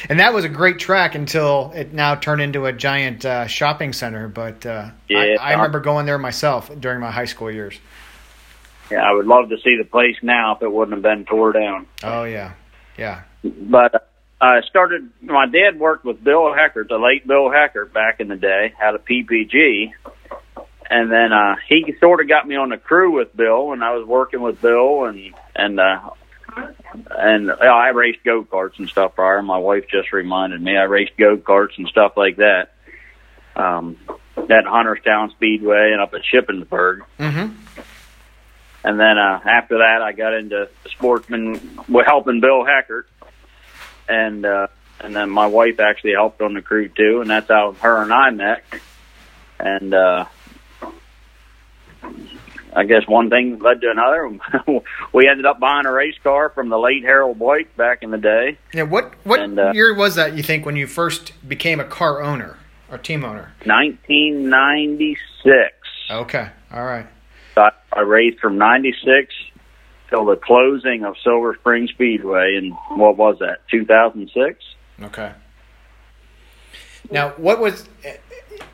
and 0.09 0.19
that 0.19 0.33
was 0.33 0.45
a 0.45 0.49
great 0.49 0.79
track 0.79 1.15
until 1.15 1.71
it 1.75 1.93
now 1.93 2.15
turned 2.15 2.41
into 2.41 2.65
a 2.65 2.73
giant 2.73 3.25
uh, 3.25 3.47
shopping 3.47 3.91
center. 3.91 4.27
But 4.27 4.65
uh, 4.65 4.91
yeah, 5.09 5.37
I, 5.39 5.49
I 5.49 5.51
remember 5.53 5.79
going 5.79 6.05
there 6.05 6.17
myself 6.17 6.71
during 6.79 6.99
my 6.99 7.11
high 7.11 7.25
school 7.25 7.51
years 7.51 7.79
yeah, 8.91 9.03
I 9.03 9.13
would 9.13 9.25
love 9.25 9.49
to 9.49 9.57
see 9.57 9.77
the 9.77 9.85
place 9.85 10.15
now 10.21 10.55
if 10.55 10.61
it 10.61 10.71
wouldn't 10.71 10.95
have 10.95 11.03
been 11.03 11.25
tore 11.25 11.51
down. 11.51 11.87
Oh 12.03 12.23
yeah, 12.23 12.53
yeah. 12.97 13.23
But 13.43 13.95
uh, 13.95 13.99
I 14.39 14.61
started. 14.69 15.09
My 15.21 15.47
dad 15.47 15.79
worked 15.79 16.05
with 16.05 16.23
Bill 16.23 16.53
Heckert, 16.53 16.89
the 16.89 16.97
late 16.97 17.27
Bill 17.27 17.49
Heckert, 17.49 17.93
back 17.93 18.19
in 18.19 18.27
the 18.27 18.35
day, 18.35 18.73
out 18.81 18.95
of 18.95 19.03
PPG, 19.05 19.91
and 20.89 21.11
then 21.11 21.33
uh, 21.33 21.55
he 21.67 21.95
sort 21.99 22.21
of 22.21 22.27
got 22.27 22.47
me 22.47 22.55
on 22.55 22.69
the 22.69 22.77
crew 22.77 23.11
with 23.11 23.35
Bill, 23.35 23.71
and 23.73 23.83
I 23.83 23.95
was 23.95 24.07
working 24.07 24.41
with 24.41 24.61
Bill, 24.61 25.05
and 25.05 25.33
and 25.55 25.79
uh, 25.79 26.09
and 27.09 27.49
uh, 27.49 27.55
I 27.55 27.89
raced 27.89 28.23
go 28.23 28.43
karts 28.43 28.77
and 28.77 28.87
stuff 28.87 29.15
prior. 29.15 29.41
My 29.41 29.57
wife 29.57 29.85
just 29.89 30.13
reminded 30.13 30.61
me 30.61 30.77
I 30.77 30.83
raced 30.83 31.17
go 31.17 31.37
karts 31.37 31.77
and 31.77 31.87
stuff 31.87 32.13
like 32.15 32.37
that. 32.37 32.73
Um, 33.55 33.97
at 34.37 34.65
Hunterstown 34.65 35.31
Speedway 35.31 35.91
and 35.93 36.01
up 36.01 36.13
at 36.13 36.21
Shippensburg. 36.21 36.99
Mm-hmm 37.17 37.64
and 38.85 38.99
then 38.99 39.17
uh, 39.17 39.39
after 39.43 39.79
that, 39.79 40.03
I 40.03 40.11
got 40.11 40.35
into 40.35 40.69
sportsman, 40.91 41.79
helping 42.05 42.39
Bill 42.39 42.63
Heckert, 42.63 43.05
and 44.07 44.45
uh, 44.45 44.67
and 44.99 45.15
then 45.15 45.31
my 45.31 45.47
wife 45.47 45.79
actually 45.79 46.11
helped 46.11 46.39
on 46.39 46.53
the 46.53 46.61
crew 46.61 46.87
too, 46.89 47.21
and 47.21 47.27
that's 47.27 47.47
how 47.47 47.71
her 47.71 48.03
and 48.03 48.13
I 48.13 48.29
met. 48.29 48.63
And 49.59 49.91
uh, 49.91 50.25
I 52.75 52.83
guess 52.83 53.07
one 53.07 53.31
thing 53.31 53.57
led 53.57 53.81
to 53.81 53.89
another. 53.89 54.37
we 55.13 55.27
ended 55.27 55.47
up 55.47 55.59
buying 55.59 55.87
a 55.87 55.91
race 55.91 56.19
car 56.21 56.49
from 56.49 56.69
the 56.69 56.77
late 56.77 57.01
Harold 57.01 57.39
Boyd 57.39 57.65
back 57.75 58.03
in 58.03 58.11
the 58.11 58.19
day. 58.19 58.59
Yeah, 58.71 58.83
what 58.83 59.15
what 59.23 59.39
and, 59.39 59.57
uh, 59.57 59.71
year 59.73 59.95
was 59.95 60.13
that? 60.13 60.37
You 60.37 60.43
think 60.43 60.63
when 60.63 60.75
you 60.75 60.85
first 60.85 61.31
became 61.49 61.79
a 61.79 61.85
car 61.85 62.21
owner 62.21 62.59
or 62.91 62.99
team 62.99 63.25
owner? 63.25 63.51
1996. 63.63 65.73
Okay, 66.11 66.49
all 66.71 66.85
right. 66.85 67.07
I, 67.57 67.71
I 67.93 68.01
raced 68.01 68.39
from 68.39 68.57
'96 68.57 69.33
till 70.09 70.25
the 70.25 70.35
closing 70.35 71.03
of 71.03 71.15
Silver 71.23 71.55
Spring 71.59 71.87
Speedway 71.87 72.55
in 72.55 72.71
what 72.97 73.17
was 73.17 73.37
that 73.39 73.59
2006? 73.69 74.63
Okay. 75.01 75.33
Now, 77.11 77.29
what 77.31 77.59
was 77.59 77.87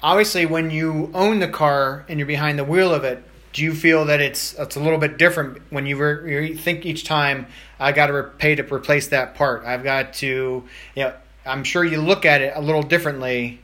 obviously 0.02 0.46
when 0.46 0.72
you 0.72 1.12
own 1.14 1.40
the 1.40 1.48
car 1.48 2.06
and 2.08 2.20
you're 2.20 2.28
behind 2.28 2.60
the 2.60 2.64
wheel 2.64 2.94
of 2.94 3.04
it? 3.04 3.24
Do 3.54 3.64
you 3.64 3.74
feel 3.74 4.06
that 4.06 4.22
it's 4.22 4.54
it's 4.58 4.78
a 4.78 4.80
little 4.80 4.98
bit 4.98 5.18
different 5.18 5.62
when 5.72 5.86
you, 5.86 5.98
re, 5.98 6.50
you 6.50 6.56
think 6.56 6.86
each 6.86 7.04
time 7.04 7.48
I 7.80 7.92
got 7.92 8.08
to 8.08 8.24
pay 8.38 8.56
to 8.56 8.74
replace 8.74 9.10
that 9.10 9.36
part? 9.36 9.66
I've 9.66 9.84
got 9.84 10.14
to, 10.16 10.64
you 10.96 11.04
know, 11.04 11.14
I'm 11.46 11.66
sure 11.66 11.84
you 11.84 12.02
look 12.02 12.26
at 12.26 12.42
it 12.42 12.54
a 12.56 12.62
little 12.62 12.84
differently 12.84 13.60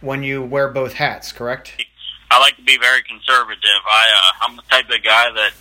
when 0.00 0.22
you 0.22 0.42
wear 0.42 0.68
both 0.68 0.92
hats. 0.92 1.32
Correct? 1.32 1.84
I 2.32 2.40
like 2.40 2.56
to 2.56 2.62
be 2.62 2.78
very 2.78 3.02
conservative. 3.02 3.82
I 3.84 4.04
uh, 4.08 4.48
I'm 4.48 4.56
the 4.56 4.62
type 4.62 4.88
of 4.88 5.04
guy 5.04 5.28
that 5.36 5.52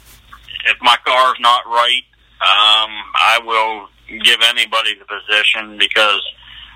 if 0.71 0.77
my 0.81 0.95
car's 1.03 1.37
not 1.41 1.65
right, 1.67 2.07
um, 2.39 2.91
I 3.13 3.39
will 3.43 3.89
give 4.23 4.39
anybody 4.47 4.95
the 4.95 5.03
position 5.03 5.77
because 5.77 6.23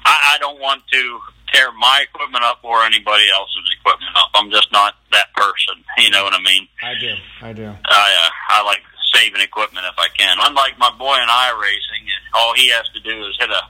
I, 0.04 0.36
I 0.36 0.38
don't 0.40 0.60
want 0.60 0.84
to 0.92 1.20
tear 1.54 1.72
my 1.72 2.04
equipment 2.04 2.44
up 2.44 2.60
or 2.64 2.84
anybody 2.84 3.24
else's 3.32 3.72
equipment 3.80 4.12
up. 4.18 4.32
I'm 4.36 4.52
just 4.52 4.72
not 4.72 4.96
that 5.12 5.34
person. 5.34 5.76
You 5.98 6.12
know 6.12 6.26
what 6.26 6.34
I 6.34 6.42
mean? 6.44 6.68
I 6.84 6.94
do. 7.00 7.14
I 7.42 7.54
do. 7.54 7.68
I 7.68 7.72
uh, 7.72 8.30
I 8.50 8.64
like 8.66 8.84
saving 9.16 9.40
equipment 9.40 9.86
if 9.90 9.98
I 9.98 10.10
can. 10.10 10.38
Unlike 10.42 10.78
my 10.78 10.92
boy 11.00 11.16
and 11.16 11.32
I 11.32 11.58
racing, 11.58 12.06
all 12.34 12.54
he 12.54 12.70
has 12.70 12.84
to 12.90 13.00
do 13.00 13.26
is 13.26 13.38
hit 13.40 13.50
a 13.50 13.64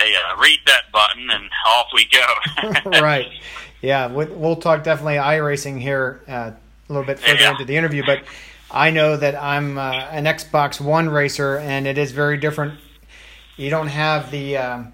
a 0.00 0.04
uh, 0.04 0.40
read 0.40 0.60
that 0.66 0.92
button 0.92 1.28
and 1.30 1.50
off 1.66 1.88
we 1.92 2.06
go. 2.06 3.00
right. 3.02 3.26
Yeah, 3.82 4.06
we'll 4.06 4.56
talk 4.56 4.82
definitely 4.84 5.14
iRacing 5.14 5.80
here 5.80 6.22
uh, 6.28 6.52
a 6.88 6.92
little 6.92 7.06
bit 7.06 7.18
further 7.18 7.40
yeah. 7.40 7.50
into 7.50 7.64
the 7.64 7.76
interview, 7.76 8.02
but 8.06 8.22
I 8.70 8.90
know 8.90 9.16
that 9.16 9.40
I'm 9.40 9.78
uh, 9.78 9.92
an 9.92 10.24
Xbox 10.24 10.80
One 10.80 11.08
racer, 11.08 11.58
and 11.58 11.86
it 11.86 11.98
is 11.98 12.12
very 12.12 12.36
different. 12.36 12.78
You 13.56 13.70
don't 13.70 13.88
have 13.88 14.30
the. 14.30 14.56
Um, 14.56 14.92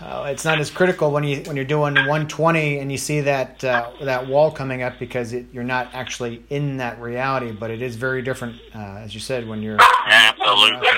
uh, 0.00 0.24
it's 0.28 0.44
not 0.44 0.58
as 0.58 0.68
critical 0.68 1.12
when 1.12 1.22
you 1.22 1.42
when 1.42 1.54
you're 1.54 1.64
doing 1.64 1.94
120 1.94 2.78
and 2.78 2.90
you 2.90 2.98
see 2.98 3.20
that 3.20 3.62
uh, 3.62 3.92
that 4.00 4.26
wall 4.26 4.50
coming 4.50 4.82
up 4.82 4.98
because 4.98 5.32
it, 5.32 5.46
you're 5.52 5.62
not 5.62 5.88
actually 5.92 6.42
in 6.50 6.78
that 6.78 7.00
reality. 7.00 7.52
But 7.52 7.70
it 7.70 7.82
is 7.82 7.94
very 7.94 8.20
different, 8.20 8.60
uh, 8.74 8.78
as 8.78 9.14
you 9.14 9.20
said, 9.20 9.48
when 9.48 9.62
you're 9.62 9.78
absolutely. 10.06 10.88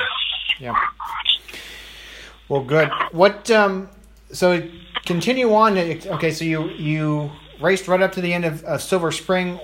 Yeah. 0.58 0.74
Well, 2.48 2.64
good. 2.64 2.90
What? 3.12 3.50
Um, 3.50 3.90
so 4.32 4.62
continue 5.04 5.52
on. 5.54 5.78
Okay, 5.78 6.30
so 6.30 6.44
you 6.44 6.68
you 6.70 7.30
raced 7.60 7.88
right 7.88 8.00
up 8.00 8.12
to 8.12 8.20
the 8.20 8.32
end 8.32 8.44
of 8.44 8.64
uh, 8.64 8.78
Silver 8.78 9.12
Spring. 9.12 9.60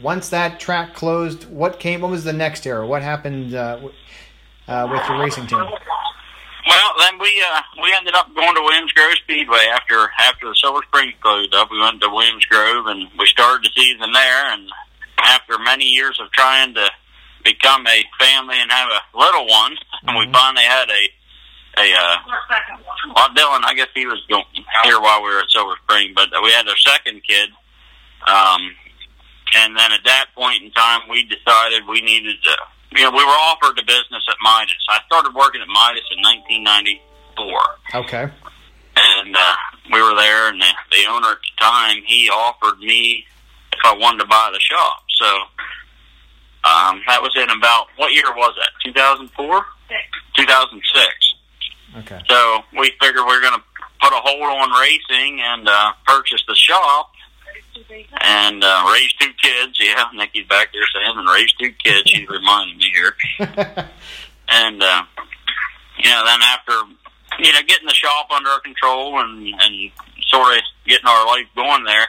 Once 0.00 0.28
that 0.28 0.60
track 0.60 0.94
closed, 0.94 1.48
what 1.50 1.80
came? 1.80 2.00
What 2.00 2.10
was 2.10 2.24
the 2.24 2.32
next 2.32 2.66
era? 2.66 2.86
What 2.86 3.02
happened 3.02 3.54
uh, 3.54 3.80
uh, 4.68 4.88
with 4.90 5.08
your 5.08 5.18
racing 5.18 5.46
team? 5.46 5.58
Well, 5.58 6.92
then 7.00 7.18
we 7.18 7.42
uh, 7.50 7.60
we 7.82 7.92
ended 7.96 8.14
up 8.14 8.34
going 8.34 8.54
to 8.54 8.60
Williams 8.60 8.92
Grove 8.92 9.14
Speedway 9.22 9.66
after 9.72 10.10
after 10.18 10.48
the 10.48 10.54
Silver 10.54 10.80
Spring 10.86 11.12
closed 11.20 11.54
up. 11.54 11.70
We 11.70 11.80
went 11.80 12.00
to 12.02 12.08
Williams 12.08 12.44
Grove 12.46 12.86
and 12.86 13.08
we 13.18 13.26
started 13.26 13.64
the 13.64 13.80
season 13.80 14.12
there. 14.12 14.52
And 14.52 14.68
after 15.18 15.58
many 15.58 15.86
years 15.86 16.20
of 16.20 16.30
trying 16.32 16.74
to 16.74 16.88
become 17.44 17.86
a 17.86 18.04
family 18.18 18.56
and 18.60 18.70
have 18.70 18.88
a 18.90 19.18
little 19.18 19.46
one, 19.46 19.72
mm-hmm. 19.72 20.08
and 20.08 20.18
we 20.18 20.32
finally 20.32 20.64
had 20.64 20.90
a 20.90 21.08
a 21.78 21.94
uh, 21.94 22.16
well, 23.14 23.28
Dylan. 23.30 23.64
I 23.64 23.74
guess 23.74 23.88
he 23.94 24.06
was 24.06 24.22
going 24.28 24.44
here 24.84 25.00
while 25.00 25.22
we 25.22 25.30
were 25.30 25.40
at 25.40 25.50
Silver 25.50 25.74
Spring, 25.84 26.12
but 26.14 26.28
we 26.42 26.50
had 26.50 26.66
our 26.68 26.76
second 26.76 27.22
kid. 27.26 27.50
Um, 28.26 28.74
and 29.54 29.76
then 29.78 29.92
at 29.92 30.04
that 30.04 30.26
point 30.34 30.62
in 30.62 30.70
time, 30.72 31.02
we 31.08 31.24
decided 31.24 31.86
we 31.88 32.02
needed 32.02 32.36
to 32.42 32.54
you 32.92 33.04
know, 33.04 33.10
we 33.10 33.24
were 33.24 33.40
offered 33.52 33.76
the 33.76 33.82
business 33.82 34.24
at 34.28 34.36
Midas. 34.42 34.86
I 34.88 35.00
started 35.06 35.34
working 35.34 35.60
at 35.60 35.68
Midas 35.68 36.04
in 36.10 36.18
1994. 36.24 38.00
Okay. 38.00 38.32
And 38.96 39.36
uh, 39.36 39.56
we 39.92 40.00
were 40.00 40.14
there, 40.16 40.48
and 40.48 40.60
the, 40.60 40.72
the 40.90 41.04
owner 41.08 41.28
at 41.28 41.38
the 41.38 41.54
time 41.60 42.02
he 42.06 42.28
offered 42.30 42.78
me 42.80 43.26
if 43.72 43.78
I 43.84 43.94
wanted 43.94 44.20
to 44.20 44.26
buy 44.26 44.50
the 44.52 44.60
shop. 44.60 45.04
So 45.20 45.26
um, 46.64 47.02
that 47.06 47.20
was 47.20 47.36
in 47.36 47.50
about 47.50 47.86
what 47.96 48.12
year 48.12 48.32
was 48.34 48.54
that? 48.56 48.70
2004. 48.84 49.64
2006. 50.36 51.27
Okay. 51.96 52.20
So 52.28 52.60
we 52.78 52.92
figured 53.00 53.24
we 53.26 53.34
were 53.34 53.40
going 53.40 53.58
to 53.58 53.62
put 54.00 54.12
a 54.12 54.20
hold 54.22 54.42
on 54.42 54.80
racing 54.80 55.40
and 55.40 55.68
uh, 55.68 55.92
purchase 56.06 56.42
the 56.46 56.54
shop 56.54 57.10
and 58.20 58.62
uh, 58.62 58.90
raised 58.92 59.20
two 59.20 59.32
kids. 59.42 59.78
Yeah, 59.88 60.04
Nikki's 60.14 60.46
back 60.46 60.72
there 60.72 60.82
saying, 60.92 61.16
and 61.16 61.28
raised 61.28 61.58
two 61.58 61.72
kids. 61.72 62.10
She's 62.10 62.28
reminding 62.28 62.76
me 62.78 62.92
here. 62.94 63.14
and 64.48 64.82
uh, 64.82 65.02
you 65.98 66.10
know, 66.10 66.24
then 66.24 66.42
after 66.42 66.72
you 67.38 67.52
know 67.52 67.60
getting 67.66 67.86
the 67.86 67.94
shop 67.94 68.30
under 68.30 68.58
control 68.60 69.20
and 69.20 69.46
and 69.60 69.90
sort 70.26 70.56
of 70.56 70.62
getting 70.86 71.06
our 71.06 71.26
life 71.26 71.46
going 71.56 71.84
there. 71.84 72.06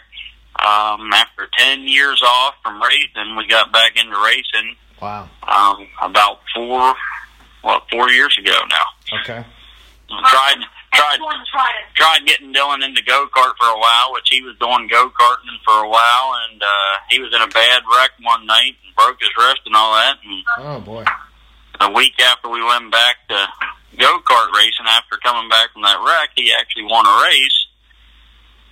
Um, 0.60 1.14
after 1.14 1.48
ten 1.58 1.88
years 1.88 2.22
off 2.22 2.56
from 2.62 2.82
racing, 2.82 3.36
we 3.38 3.48
got 3.48 3.72
back 3.72 3.96
into 3.96 4.20
racing. 4.22 4.76
Wow. 5.02 5.30
Um, 5.48 5.88
about 6.02 6.42
four, 6.54 6.94
well, 7.64 7.82
four 7.90 8.10
years 8.10 8.38
ago 8.38 8.60
now. 8.70 9.20
Okay. 9.22 9.46
Tried 10.10 10.58
tried 10.94 11.20
tried 11.96 12.26
getting 12.26 12.54
Dylan 12.54 12.84
into 12.84 13.02
go 13.04 13.28
kart 13.36 13.54
for 13.60 13.68
a 13.70 13.80
while, 13.80 14.14
which 14.14 14.30
he 14.30 14.42
was 14.42 14.58
doing 14.60 14.88
go 14.90 15.10
karting 15.10 15.58
for 15.64 15.86
a 15.86 15.90
while, 15.90 16.34
and 16.50 16.62
uh, 16.62 16.94
he 17.10 17.20
was 17.20 17.34
in 17.34 17.42
a 17.42 17.48
bad 17.48 17.84
wreck 17.86 18.12
one 18.22 18.46
night 18.46 18.74
and 18.84 18.96
broke 18.96 19.20
his 19.22 19.30
wrist 19.38 19.62
and 19.66 19.76
all 19.76 19.94
that. 19.94 20.18
And 20.26 20.44
oh 20.58 20.80
boy! 20.82 21.06
A 21.80 21.92
week 21.92 22.20
after 22.20 22.50
we 22.50 22.64
went 22.64 22.92
back 22.92 23.28
to 23.30 23.48
go 23.98 24.20
kart 24.28 24.52
racing, 24.52 24.88
after 24.88 25.18
coming 25.24 25.50
back 25.50 25.74
from 25.74 25.84
that 25.84 26.02
wreck, 26.06 26.32
he 26.36 26.52
actually 26.54 26.86
won 26.86 27.06
a 27.06 27.24
race. 27.24 27.68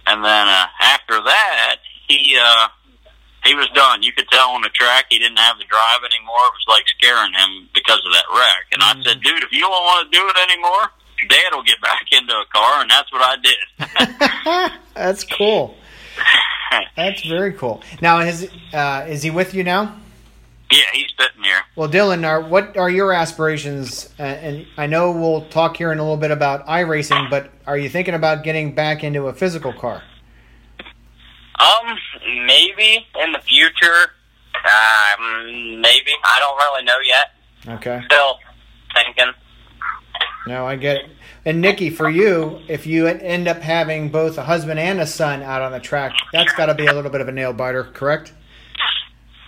And 0.07 0.23
then 0.23 0.47
uh, 0.47 0.67
after 0.81 1.21
that, 1.21 1.77
he 2.07 2.37
uh, 2.41 2.67
he 3.45 3.53
was 3.55 3.69
done. 3.75 4.03
You 4.03 4.11
could 4.11 4.27
tell 4.29 4.51
on 4.51 4.61
the 4.61 4.73
track 4.73 5.05
he 5.09 5.19
didn't 5.19 5.39
have 5.39 5.57
the 5.57 5.65
drive 5.69 6.03
anymore. 6.03 6.43
It 6.49 6.57
was 6.57 6.67
like 6.67 6.83
scaring 6.97 7.33
him 7.33 7.69
because 7.73 8.01
of 8.03 8.11
that 8.11 8.27
wreck. 8.33 8.65
And 8.73 8.81
mm-hmm. 8.81 8.99
I 8.99 9.03
said, 9.03 9.21
dude, 9.21 9.43
if 9.43 9.51
you 9.51 9.61
don't 9.61 9.71
want 9.71 10.03
to 10.03 10.17
do 10.17 10.23
it 10.27 10.37
anymore, 10.49 10.91
Dad 11.29 11.53
will 11.53 11.63
get 11.63 11.81
back 11.81 12.05
into 12.11 12.33
a 12.33 12.45
car, 12.53 12.81
and 12.81 12.89
that's 12.89 13.11
what 13.11 13.21
I 13.21 13.35
did. 13.41 14.71
that's 14.93 15.23
cool. 15.23 15.75
That's 16.95 17.25
very 17.25 17.53
cool. 17.53 17.81
Now, 18.01 18.19
is 18.19 18.49
uh, 18.73 19.05
is 19.07 19.23
he 19.23 19.29
with 19.31 19.53
you 19.53 19.63
now? 19.63 19.95
Yeah, 20.69 20.79
he's 20.93 21.07
sitting 21.17 21.43
here. 21.43 21.61
Well, 21.77 21.87
Dylan, 21.87 22.27
are, 22.27 22.41
what 22.41 22.75
are 22.75 22.89
your 22.89 23.13
aspirations? 23.13 24.13
Uh, 24.19 24.23
and 24.23 24.67
I 24.75 24.85
know 24.87 25.11
we'll 25.11 25.47
talk 25.47 25.77
here 25.77 25.93
in 25.93 25.99
a 25.99 26.01
little 26.01 26.17
bit 26.17 26.31
about 26.31 26.67
iRacing, 26.67 27.29
but 27.29 27.51
are 27.65 27.77
you 27.77 27.87
thinking 27.87 28.13
about 28.13 28.43
getting 28.43 28.75
back 28.75 29.03
into 29.03 29.27
a 29.27 29.33
physical 29.33 29.71
car? 29.71 30.03
Um, 31.59 31.97
maybe 32.45 33.05
in 33.23 33.31
the 33.31 33.39
future. 33.39 34.11
Um, 34.55 35.81
maybe 35.81 36.11
I 36.23 36.39
don't 36.39 36.57
really 36.57 36.83
know 36.83 36.97
yet. 37.05 37.75
Okay. 37.77 38.01
Still 38.05 38.39
thinking. 38.93 39.33
No, 40.47 40.65
I 40.65 40.75
get 40.75 40.97
it. 40.97 41.05
And 41.45 41.61
Nikki, 41.61 41.89
for 41.89 42.09
you, 42.09 42.59
if 42.67 42.85
you 42.85 43.07
end 43.07 43.47
up 43.47 43.61
having 43.61 44.09
both 44.09 44.37
a 44.37 44.43
husband 44.43 44.79
and 44.79 44.99
a 44.99 45.07
son 45.07 45.41
out 45.41 45.61
on 45.61 45.71
the 45.71 45.79
track, 45.79 46.13
that's 46.33 46.51
got 46.53 46.65
to 46.65 46.73
be 46.73 46.87
a 46.87 46.93
little 46.93 47.11
bit 47.11 47.21
of 47.21 47.27
a 47.27 47.31
nail 47.31 47.53
biter, 47.53 47.83
correct? 47.83 48.33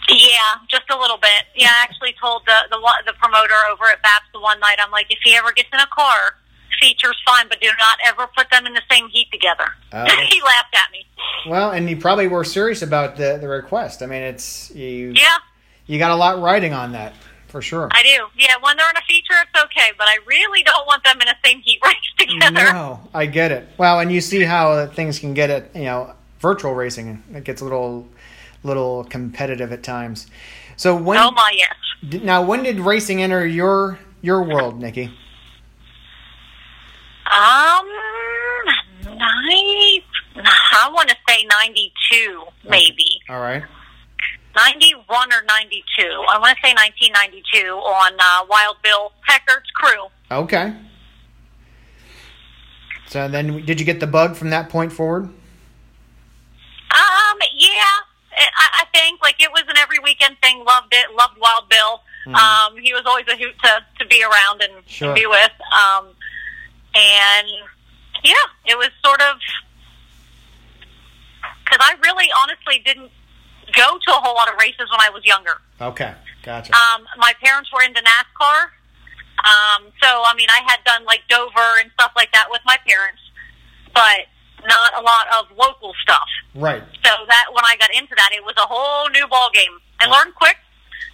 Yeah, 0.07 0.55
just 0.69 0.89
a 0.89 0.97
little 0.97 1.17
bit. 1.17 1.45
Yeah, 1.55 1.67
I 1.67 1.83
actually 1.83 2.15
told 2.19 2.43
the 2.45 2.55
the 2.71 2.77
the 3.05 3.13
promoter 3.19 3.53
over 3.71 3.85
at 3.91 4.01
BAPS 4.01 4.25
the 4.33 4.39
one 4.39 4.59
night, 4.59 4.77
I'm 4.81 4.91
like, 4.91 5.07
if 5.09 5.19
he 5.23 5.35
ever 5.35 5.51
gets 5.51 5.69
in 5.71 5.79
a 5.79 5.87
car, 5.87 6.35
features 6.81 7.21
fine, 7.25 7.47
but 7.47 7.59
do 7.61 7.67
not 7.77 7.99
ever 8.05 8.27
put 8.35 8.49
them 8.49 8.65
in 8.65 8.73
the 8.73 8.81
same 8.89 9.09
heat 9.09 9.27
together. 9.31 9.65
Uh, 9.91 10.05
he 10.29 10.41
laughed 10.41 10.73
at 10.73 10.91
me. 10.91 11.05
Well, 11.47 11.71
and 11.71 11.89
you 11.89 11.97
probably 11.97 12.27
were 12.27 12.43
serious 12.43 12.81
about 12.81 13.17
the 13.17 13.37
the 13.39 13.47
request. 13.47 14.01
I 14.01 14.07
mean, 14.07 14.23
it's 14.23 14.71
you. 14.73 15.11
Yeah. 15.15 15.37
You 15.85 15.97
got 15.97 16.11
a 16.11 16.15
lot 16.15 16.39
riding 16.41 16.73
on 16.73 16.91
that 16.93 17.13
for 17.49 17.61
sure. 17.61 17.89
I 17.91 18.03
do. 18.03 18.27
Yeah, 18.37 18.55
when 18.61 18.77
they're 18.77 18.89
in 18.89 18.97
a 18.97 19.01
feature, 19.07 19.33
it's 19.41 19.63
okay, 19.65 19.91
but 19.97 20.07
I 20.07 20.17
really 20.25 20.63
don't 20.63 20.85
want 20.87 21.03
them 21.03 21.19
in 21.21 21.27
a 21.27 21.35
same 21.43 21.59
heat 21.61 21.79
race 21.83 21.95
together. 22.17 22.73
No, 22.73 23.01
I 23.13 23.25
get 23.25 23.51
it. 23.51 23.67
Well, 23.77 23.99
and 23.99 24.11
you 24.11 24.21
see 24.21 24.43
how 24.43 24.87
things 24.87 25.19
can 25.19 25.33
get 25.33 25.49
it. 25.49 25.71
You 25.75 25.83
know, 25.83 26.13
virtual 26.39 26.73
racing 26.73 27.21
it 27.33 27.43
gets 27.43 27.61
a 27.61 27.63
little, 27.63 28.07
little 28.63 29.03
competitive 29.05 29.71
at 29.73 29.83
times. 29.83 30.27
So 30.77 30.95
when? 30.95 31.17
Oh 31.17 31.31
my 31.31 31.53
yes. 31.55 32.21
Now, 32.23 32.41
when 32.43 32.63
did 32.63 32.79
racing 32.79 33.21
enter 33.21 33.45
your 33.45 33.99
your 34.21 34.43
world, 34.43 34.79
Nikki? 34.79 35.11
Um, 37.25 37.85
nine. 39.05 40.01
I 40.35 40.89
want 40.93 41.09
to 41.09 41.15
say 41.27 41.45
ninety-two, 41.45 42.43
maybe. 42.69 43.19
Okay. 43.23 43.33
All 43.33 43.41
right. 43.41 43.63
91 44.59 45.31
or 45.31 45.41
92. 45.47 46.03
I 46.03 46.37
want 46.37 46.57
to 46.57 46.67
say 46.67 46.73
1992 46.73 47.75
on 47.75 48.13
uh, 48.19 48.45
Wild 48.49 48.75
Bill 48.83 49.13
Heckert's 49.25 49.71
crew. 49.71 50.07
Okay. 50.29 50.75
So 53.07 53.27
then, 53.27 53.65
did 53.65 53.79
you 53.79 53.85
get 53.85 53.99
the 53.99 54.07
bug 54.07 54.35
from 54.35 54.49
that 54.49 54.69
point 54.69 54.91
forward? 54.91 55.23
Um, 55.23 57.37
yeah. 57.55 57.83
I, 58.37 58.81
I 58.81 58.85
think 58.93 59.21
like 59.21 59.41
it 59.41 59.51
was 59.51 59.63
an 59.67 59.77
every 59.77 59.99
weekend 59.99 60.37
thing. 60.41 60.63
Loved 60.65 60.93
it. 60.93 61.15
Loved 61.15 61.37
Wild 61.39 61.69
Bill. 61.69 62.01
Mm-hmm. 62.27 62.35
Um, 62.35 62.83
he 62.83 62.93
was 62.93 63.03
always 63.05 63.25
a 63.27 63.35
hoot 63.35 63.57
to 63.63 63.83
to 63.99 64.05
be 64.05 64.23
around 64.23 64.61
and 64.61 64.73
sure. 64.85 65.15
be 65.15 65.25
with. 65.25 65.51
Um, 65.71 66.07
and 66.95 67.47
yeah, 68.23 68.33
it 68.65 68.77
was 68.77 68.89
sort 69.03 69.21
of 69.21 69.37
because 71.63 71.79
I 71.81 71.95
really 72.03 72.27
honestly 72.41 72.81
didn't 72.85 73.11
go 73.73 73.97
to 73.97 74.11
a 74.11 74.19
whole 74.19 74.35
lot 74.35 74.51
of 74.51 74.59
races 74.59 74.89
when 74.91 74.99
I 74.99 75.09
was 75.09 75.25
younger. 75.25 75.61
Okay, 75.81 76.13
gotcha. 76.43 76.73
Um, 76.73 77.05
my 77.17 77.33
parents 77.43 77.69
were 77.73 77.83
into 77.83 78.01
NASCAR. 78.01 78.69
Um, 79.39 79.87
so, 80.03 80.23
I 80.27 80.33
mean, 80.35 80.49
I 80.49 80.61
had 80.67 80.83
done 80.83 81.05
like 81.05 81.21
Dover 81.29 81.79
and 81.79 81.89
stuff 81.93 82.11
like 82.15 82.31
that 82.33 82.47
with 82.51 82.61
my 82.65 82.77
parents, 82.85 83.21
but 83.93 84.27
not 84.67 84.91
a 84.99 85.01
lot 85.01 85.27
of 85.39 85.57
local 85.57 85.93
stuff. 86.01 86.27
Right. 86.55 86.83
So 87.03 87.11
that 87.27 87.45
when 87.53 87.63
I 87.63 87.75
got 87.77 87.89
into 87.95 88.15
that, 88.15 88.31
it 88.33 88.43
was 88.43 88.55
a 88.57 88.67
whole 88.67 89.09
new 89.09 89.27
ball 89.27 89.49
game. 89.53 89.79
I 89.99 90.07
oh. 90.07 90.11
learned 90.11 90.35
quick, 90.35 90.57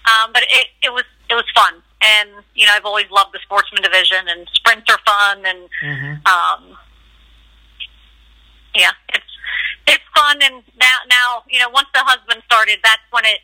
um, 0.09 0.31
but 0.33 0.43
it, 0.43 0.67
it 0.83 0.93
was 0.93 1.03
it 1.29 1.35
was 1.35 1.45
fun. 1.53 1.81
And 2.01 2.29
you 2.53 2.65
know, 2.65 2.73
I've 2.73 2.85
always 2.85 3.09
loved 3.11 3.33
the 3.33 3.39
sportsman 3.43 3.81
division, 3.81 4.27
and 4.27 4.47
sprints 4.53 4.89
are 4.89 4.99
fun, 5.05 5.45
and 5.45 5.69
mm-hmm. 5.83 6.13
um, 6.25 6.77
yeah, 8.75 8.91
it's 9.13 9.24
it's 9.87 10.03
fun. 10.15 10.39
And 10.41 10.63
now, 10.79 10.97
now 11.09 11.43
you 11.49 11.59
know, 11.59 11.69
once 11.69 11.87
the 11.93 12.01
husband 12.01 12.41
started, 12.45 12.79
that's 12.83 13.01
when 13.11 13.25
it 13.25 13.39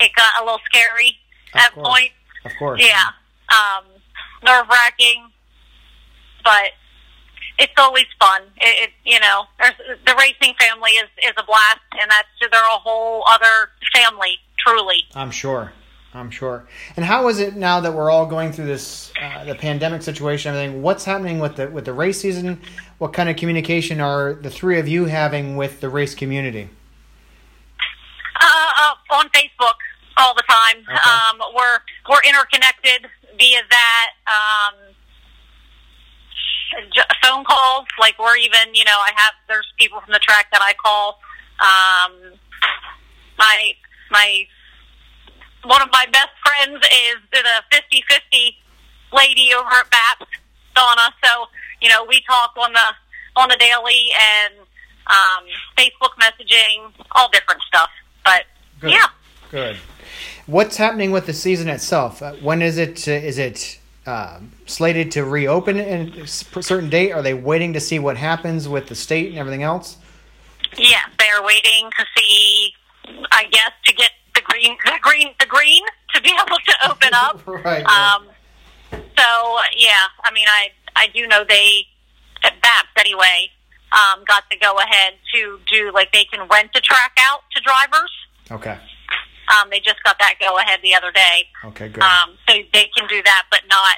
it 0.00 0.10
got 0.14 0.30
a 0.40 0.44
little 0.44 0.60
scary 0.66 1.18
of 1.54 1.60
at 1.60 1.72
course. 1.72 1.88
point. 1.88 2.10
Of 2.44 2.52
course, 2.58 2.82
yeah, 2.82 3.10
um, 3.48 3.84
nerve 4.42 4.66
wracking, 4.68 5.30
but 6.42 6.72
it's 7.58 7.72
always 7.78 8.06
fun. 8.18 8.42
It, 8.60 8.88
it 8.88 8.90
you 9.04 9.20
know, 9.20 9.44
the 10.06 10.14
racing 10.18 10.54
family 10.58 10.90
is 10.92 11.08
is 11.24 11.32
a 11.36 11.44
blast, 11.44 11.80
and 12.00 12.10
that's 12.10 12.28
they're 12.40 12.60
a 12.60 12.78
whole 12.78 13.24
other 13.28 13.70
family, 13.94 14.38
truly. 14.58 15.04
I'm 15.14 15.30
sure. 15.30 15.72
I'm 16.14 16.30
sure. 16.30 16.66
And 16.96 17.06
how 17.06 17.28
is 17.28 17.38
it 17.38 17.56
now 17.56 17.80
that 17.80 17.94
we're 17.94 18.10
all 18.10 18.26
going 18.26 18.52
through 18.52 18.66
this 18.66 19.12
uh, 19.20 19.44
the 19.44 19.54
pandemic 19.54 20.02
situation? 20.02 20.54
Everything. 20.54 20.82
What's 20.82 21.04
happening 21.04 21.38
with 21.38 21.56
the 21.56 21.68
with 21.70 21.86
the 21.86 21.94
race 21.94 22.20
season? 22.20 22.60
What 23.02 23.12
kind 23.12 23.28
of 23.28 23.34
communication 23.34 24.00
are 24.00 24.32
the 24.32 24.48
three 24.48 24.78
of 24.78 24.86
you 24.86 25.06
having 25.06 25.56
with 25.56 25.80
the 25.80 25.88
race 25.88 26.14
community? 26.14 26.70
Uh, 28.40 28.70
uh, 28.80 28.94
on 29.16 29.28
Facebook 29.30 29.74
all 30.18 30.36
the 30.36 30.44
time. 30.48 30.76
Okay. 30.88 31.10
Um, 31.10 31.42
we're 31.52 31.80
we're 32.08 32.22
interconnected 32.24 33.10
via 33.36 33.62
that. 33.70 34.10
Um, 34.30 34.94
phone 37.24 37.44
calls, 37.44 37.86
like 37.98 38.16
we're 38.20 38.36
even, 38.36 38.72
you 38.72 38.84
know, 38.84 38.96
I 38.96 39.10
have 39.16 39.34
there's 39.48 39.66
people 39.80 40.00
from 40.00 40.12
the 40.12 40.20
track 40.20 40.46
that 40.52 40.62
I 40.62 40.72
call. 40.74 41.18
Um, 41.58 42.38
my 43.36 43.72
my 44.12 44.46
one 45.64 45.82
of 45.82 45.88
my 45.90 46.06
best 46.12 46.30
friends 46.46 46.76
is 46.86 47.16
the 47.32 47.42
50-50 47.72 48.54
lady 49.12 49.52
over 49.54 49.70
at 49.70 49.90
BAPS. 49.90 50.30
Donna. 50.74 51.12
So 51.24 51.46
you 51.82 51.88
know, 51.88 52.04
we 52.08 52.22
talk 52.22 52.52
on 52.56 52.72
the 52.72 52.80
on 53.36 53.48
the 53.48 53.56
daily 53.56 54.08
and 54.20 54.54
um, 55.06 55.44
Facebook 55.76 56.12
messaging, 56.20 56.92
all 57.12 57.28
different 57.30 57.60
stuff. 57.62 57.90
But 58.24 58.44
Good. 58.80 58.92
yeah, 58.92 59.06
Good. 59.50 59.76
What's 60.46 60.76
happening 60.76 61.10
with 61.12 61.26
the 61.26 61.32
season 61.32 61.68
itself? 61.68 62.22
Uh, 62.22 62.34
when 62.34 62.62
is 62.62 62.78
it? 62.78 63.06
Uh, 63.08 63.12
is 63.12 63.38
it 63.38 63.78
um, 64.06 64.52
slated 64.66 65.10
to 65.12 65.24
reopen 65.24 65.78
in 65.78 66.12
a 66.20 66.26
certain 66.26 66.90
date? 66.90 67.12
Are 67.12 67.22
they 67.22 67.34
waiting 67.34 67.72
to 67.74 67.80
see 67.80 67.98
what 67.98 68.16
happens 68.16 68.68
with 68.68 68.88
the 68.88 68.94
state 68.94 69.28
and 69.28 69.38
everything 69.38 69.62
else? 69.62 69.98
yeah, 70.78 71.02
they're 71.18 71.42
waiting 71.42 71.90
to 71.98 72.06
see. 72.16 72.72
I 73.32 73.44
guess 73.50 73.72
to 73.86 73.94
get 73.94 74.10
the 74.34 74.40
green, 74.42 74.76
the 74.84 74.98
green, 75.00 75.34
the 75.40 75.46
green 75.46 75.82
to 76.14 76.22
be 76.22 76.30
able 76.46 76.56
to 76.56 76.90
open 76.90 77.10
up. 77.12 77.46
right. 77.46 77.84
Um, 77.84 78.26
so 78.92 79.58
yeah, 79.76 80.06
I 80.24 80.32
mean, 80.32 80.46
I 80.48 80.70
I 80.96 81.06
do 81.14 81.26
know 81.26 81.44
they 81.48 81.86
at 82.44 82.60
BAPS 82.60 82.88
anyway 82.98 83.50
um, 83.92 84.24
got 84.26 84.48
to 84.50 84.56
go 84.58 84.76
ahead 84.78 85.14
to 85.34 85.58
do 85.70 85.90
like 85.92 86.12
they 86.12 86.24
can 86.24 86.48
rent 86.48 86.70
a 86.74 86.80
track 86.80 87.16
out 87.20 87.40
to 87.54 87.62
drivers. 87.62 88.10
okay. 88.50 88.78
Um, 89.48 89.68
they 89.70 89.80
just 89.80 90.02
got 90.04 90.18
that 90.20 90.34
go 90.40 90.56
ahead 90.58 90.80
the 90.82 90.94
other 90.94 91.10
day, 91.12 91.44
Okay. 91.64 91.88
Good. 91.88 92.02
um, 92.02 92.38
so 92.48 92.54
they 92.72 92.88
can 92.96 93.06
do 93.08 93.22
that, 93.22 93.42
but 93.50 93.60
not 93.68 93.96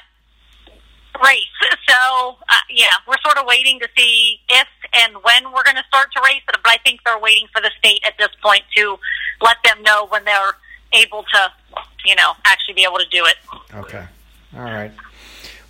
race. 1.23 1.43
So 1.87 2.35
uh, 2.49 2.55
yeah, 2.69 2.91
we're 3.07 3.19
sort 3.23 3.37
of 3.37 3.45
waiting 3.45 3.79
to 3.79 3.87
see 3.97 4.39
if 4.49 4.67
and 4.93 5.13
when 5.23 5.53
we're 5.53 5.63
going 5.63 5.75
to 5.77 5.83
start 5.87 6.09
to 6.13 6.21
race. 6.25 6.41
But 6.45 6.57
I 6.65 6.77
think 6.83 6.99
they're 7.05 7.19
waiting 7.19 7.47
for 7.53 7.61
the 7.61 7.69
state 7.79 8.01
at 8.05 8.13
this 8.17 8.29
point 8.43 8.63
to 8.75 8.97
let 9.41 9.57
them 9.63 9.81
know 9.83 10.07
when 10.07 10.25
they're 10.25 10.53
able 10.93 11.23
to, 11.23 11.51
you 12.05 12.15
know, 12.15 12.33
actually 12.43 12.73
be 12.73 12.83
able 12.83 12.97
to 12.97 13.07
do 13.09 13.23
it. 13.25 13.35
Okay. 13.75 14.03
All 14.55 14.61
right. 14.63 14.91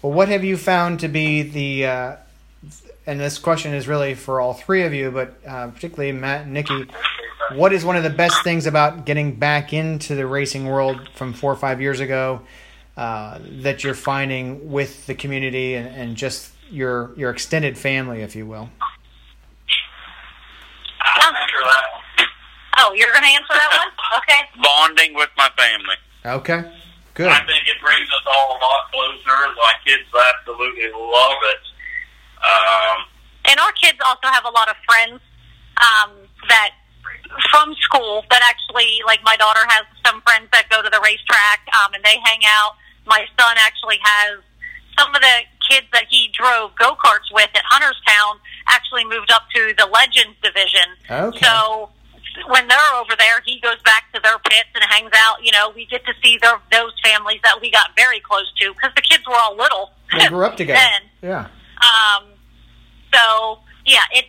Well, 0.05 0.13
what 0.13 0.29
have 0.29 0.43
you 0.43 0.55
found 0.55 1.00
to 1.00 1.07
be 1.07 1.41
the, 1.41 1.88
uh, 1.88 2.15
and 3.07 3.19
this 3.19 3.39
question 3.39 3.74
is 3.74 3.88
really 3.88 4.13
for 4.13 4.39
all 4.39 4.53
three 4.53 4.83
of 4.83 4.93
you, 4.93 5.09
but 5.09 5.33
uh, 5.47 5.69
particularly 5.69 6.12
Matt 6.12 6.43
and 6.43 6.53
Nikki, 6.53 6.85
what 7.53 7.74
is 7.74 7.83
one 7.83 7.95
of 7.95 8.03
the 8.03 8.12
best 8.12 8.43
things 8.43 8.67
about 8.67 9.07
getting 9.07 9.33
back 9.33 9.74
into 9.74 10.13
the 10.13 10.27
racing 10.27 10.67
world 10.67 11.09
from 11.15 11.33
four 11.33 11.51
or 11.51 11.55
five 11.55 11.81
years 11.81 12.01
ago 12.01 12.41
uh, 12.97 13.39
that 13.63 13.83
you're 13.83 13.95
finding 13.95 14.71
with 14.71 15.07
the 15.07 15.15
community 15.15 15.74
and, 15.74 15.88
and 15.88 16.15
just 16.15 16.51
your 16.69 17.12
your 17.17 17.31
extended 17.31 17.75
family, 17.75 18.21
if 18.21 18.35
you 18.35 18.45
will? 18.45 18.69
Oh, 22.77 22.93
you're 22.93 23.12
going 23.12 23.24
to 23.24 23.29
answer 23.29 23.53
that 23.53 23.69
one? 23.71 23.91
Okay. 24.19 24.41
Bonding 24.62 25.15
with 25.15 25.31
my 25.35 25.50
family. 25.57 25.95
Okay. 26.24 26.71
Good. 27.15 27.31
I 27.31 27.39
think 27.48 27.63
it 27.63 27.79
brings 27.79 28.07
us 28.12 28.25
all 28.27 28.55
a 28.55 28.60
lot 28.60 28.91
closer. 28.91 29.39
My 29.55 29.74
kids 29.88 30.03
absolutely 30.12 30.91
love 30.91 31.39
it. 31.48 31.63
Um, 32.43 32.98
And 33.48 33.60
our 33.60 33.72
kids 33.72 33.98
also 34.05 34.27
have 34.27 34.43
a 34.43 34.51
lot 34.51 34.67
of 34.67 34.75
friends 34.86 35.24
um, 35.79 36.12
that 36.48 36.75
from 37.51 37.74
school 37.79 38.24
that 38.29 38.43
actually, 38.43 39.00
like 39.07 39.24
my 39.24 39.36
daughter 39.38 39.63
has 39.67 39.88
some 40.05 40.22
friends 40.22 40.48
that 40.51 40.69
go 40.69 40.84
to 40.84 40.89
the 40.89 41.00
racetrack 41.00 41.63
um, 41.79 41.93
and 41.93 42.03
they 42.03 42.19
hang 42.24 42.43
out. 42.45 42.75
My 43.07 43.24
son 43.39 43.55
actually 43.63 44.00
has 44.03 44.43
some 45.00 45.13
of 45.15 45.22
the 45.22 45.38
kids 45.69 45.88
that 45.93 46.05
he 46.10 46.31
drove 46.36 46.75
go 46.75 46.95
karts 46.95 47.31
with 47.31 47.50
at 47.55 47.63
Hunterstown 47.72 48.39
actually 48.67 49.05
moved 49.05 49.31
up 49.31 49.43
to 49.55 49.74
the 49.77 49.86
Legends 49.86 50.36
division. 50.43 50.88
Okay. 51.10 51.39
So 51.45 51.89
when 52.48 52.68
they're 52.68 52.94
over 52.96 53.15
there, 53.18 53.42
he 53.46 53.60
goes 53.60 53.82
back 53.84 54.12
to 54.13 54.20
their 54.22 54.38
pits 54.39 54.70
and 54.75 54.84
hangs 54.89 55.12
out. 55.15 55.44
You 55.44 55.51
know, 55.51 55.72
we 55.75 55.86
get 55.86 56.06
to 56.06 56.13
see 56.24 56.38
their, 56.42 56.60
those 56.72 56.94
families 57.04 57.39
that 57.44 57.60
we 57.62 57.72
got 57.72 57.96
very 57.96 58.20
close 58.20 58.51
to 58.60 58.74
because 58.74 58.92
the 58.96 59.01
kids 59.01 59.24
were 59.27 59.36
all 59.36 59.56
little. 59.56 59.92
They 60.18 60.27
grew 60.27 60.46
up 60.46 60.56
together. 60.58 60.80
then. 60.80 61.01
Yeah. 61.32 61.48
Um, 62.18 62.25
so 63.13 63.60
yeah, 63.86 64.01
it 64.13 64.25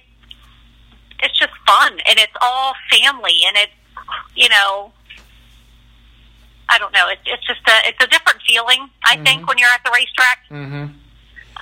it's 1.21 1.39
just 1.39 1.53
fun 1.67 1.93
and 2.09 2.19
it's 2.19 2.33
all 2.43 2.75
family 2.91 3.33
and 3.47 3.57
it's 3.57 3.73
you 4.35 4.49
know 4.51 4.93
I 6.69 6.79
don't 6.79 6.93
know 6.93 7.07
it's 7.09 7.23
it's 7.25 7.47
just 7.47 7.61
a 7.67 7.89
it's 7.89 8.03
a 8.05 8.07
different 8.07 8.41
feeling 8.47 8.89
I 9.05 9.17
think 9.25 9.49
when 9.49 9.57
you're 9.59 9.71
at 9.71 9.83
the 9.85 9.91
racetrack 9.95 10.41
Mm-hmm. 10.51 10.93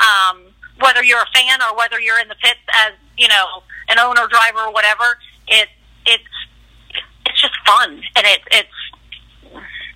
um, 0.00 0.42
whether 0.80 1.04
you're 1.04 1.20
a 1.22 1.30
fan 1.32 1.62
or 1.62 1.76
whether 1.76 2.00
you're 2.00 2.18
in 2.18 2.26
the 2.28 2.34
pits 2.42 2.58
as 2.86 2.92
you 3.16 3.28
know 3.28 3.62
an 3.88 3.98
owner 4.00 4.26
driver 4.26 4.58
or 4.66 4.72
whatever 4.72 5.18
it 5.46 5.68
it's 6.06 6.24
it's 7.26 7.40
just 7.40 7.54
fun 7.66 8.02
and 8.16 8.26
it 8.26 8.40
it's 8.50 8.68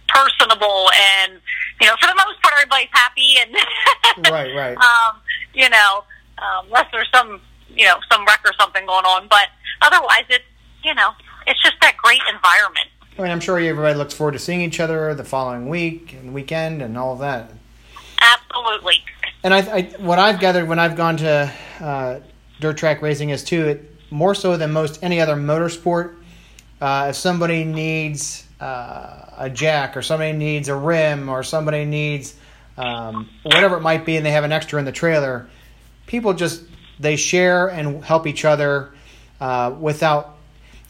personable 0.09 0.89
and 1.23 1.41
you 1.81 1.87
know 1.87 1.95
for 2.01 2.07
the 2.07 2.15
most 2.27 2.41
part 2.43 2.55
everybody's 2.57 2.89
happy 2.93 3.37
and 3.41 3.55
Right. 4.31 4.55
Right. 4.55 4.77
um, 4.77 5.21
you 5.55 5.69
know, 5.69 6.05
um, 6.39 6.67
unless 6.67 6.87
there's 6.93 7.09
some, 7.13 7.41
you 7.75 7.85
know, 7.87 7.97
some 8.11 8.25
wreck 8.27 8.41
or 8.45 8.53
something 8.59 8.85
going 8.87 9.05
on. 9.05 9.29
But 9.29 9.49
otherwise, 9.83 10.25
it's, 10.29 10.45
you 10.83 10.95
know, 10.95 11.11
it's 11.47 11.63
just 11.63 11.77
that 11.83 11.97
great 11.97 12.21
environment. 12.33 12.87
I 13.19 13.23
mean, 13.23 13.31
I'm 13.31 13.41
sure 13.41 13.59
everybody 13.59 13.97
looks 13.97 14.15
forward 14.15 14.33
to 14.33 14.39
seeing 14.39 14.61
each 14.61 14.81
other 14.81 15.15
the 15.15 15.25
following 15.25 15.69
week 15.69 16.15
and 16.15 16.33
weekend 16.33 16.83
and 16.83 16.97
all 16.97 17.13
of 17.15 17.19
that. 17.21 17.51
Absolutely. 18.21 18.97
And 19.43 19.55
I, 19.55 19.59
I 19.59 19.83
what 19.99 20.19
I've 20.19 20.41
gathered 20.41 20.69
when 20.69 20.79
I've 20.79 20.97
gone 20.97 21.17
to 21.19 21.53
uh, 21.81 22.21
dirt 22.61 22.77
track 22.77 23.03
racing 23.03 23.31
is 23.31 23.45
too, 23.45 23.69
it 23.69 23.95
more 24.11 24.35
so 24.35 24.57
than 24.57 24.73
most 24.73 25.03
any 25.03 25.21
other 25.21 25.37
motorsport. 25.37 26.15
Uh, 26.81 27.09
if 27.11 27.17
somebody 27.17 27.65
needs 27.65 28.47
uh, 28.61 29.25
a 29.37 29.51
jack, 29.51 29.97
or 29.97 30.03
somebody 30.03 30.33
needs 30.33 30.69
a 30.69 30.75
rim, 30.75 31.29
or 31.29 31.43
somebody 31.43 31.85
needs 31.85 32.35
um, 32.77 33.29
whatever 33.43 33.77
it 33.77 33.81
might 33.81 34.05
be, 34.05 34.17
and 34.17 34.25
they 34.25 34.31
have 34.31 34.45
an 34.45 34.53
extra 34.53 34.79
in 34.79 34.85
the 34.85 34.93
trailer, 34.93 35.49
people 36.07 36.33
just 36.35 36.63
they 37.01 37.17
share 37.17 37.69
and 37.69 38.05
help 38.05 38.27
each 38.27 38.45
other 38.45 38.93
uh, 39.41 39.75
without. 39.79 40.37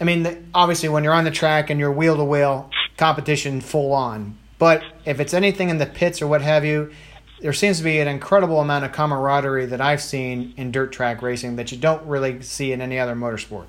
I 0.01 0.05
mean, 0.05 0.51
obviously, 0.55 0.89
when 0.89 1.05
you're 1.05 1.13
on 1.13 1.25
the 1.25 1.31
track 1.31 1.71
and 1.71 1.81
you're 1.81 1.93
wheel 1.93 2.17
to 2.17 2.25
wheel 2.25 2.71
competition 2.97 3.61
full 3.61 3.93
on, 3.93 4.39
but 4.59 4.83
if 5.05 5.21
it's 5.21 5.35
anything 5.35 5.71
in 5.71 5.79
the 5.79 5.87
pits 5.87 6.23
or 6.23 6.27
what 6.27 6.43
have 6.43 6.65
you, 6.65 6.93
there 7.41 7.53
seems 7.53 7.79
to 7.79 7.85
be 7.85 7.99
an 8.01 8.09
incredible 8.09 8.61
amount 8.61 8.85
of 8.85 8.93
camaraderie 8.93 9.67
that 9.67 9.81
I've 9.81 10.03
seen 10.03 10.55
in 10.57 10.71
dirt 10.73 10.93
track 10.93 11.23
racing 11.23 11.57
that 11.57 11.71
you 11.73 11.79
don't 11.79 12.05
really 12.07 12.43
see 12.43 12.73
in 12.73 12.81
any 12.81 12.99
other 12.99 13.15
motorsport. 13.15 13.67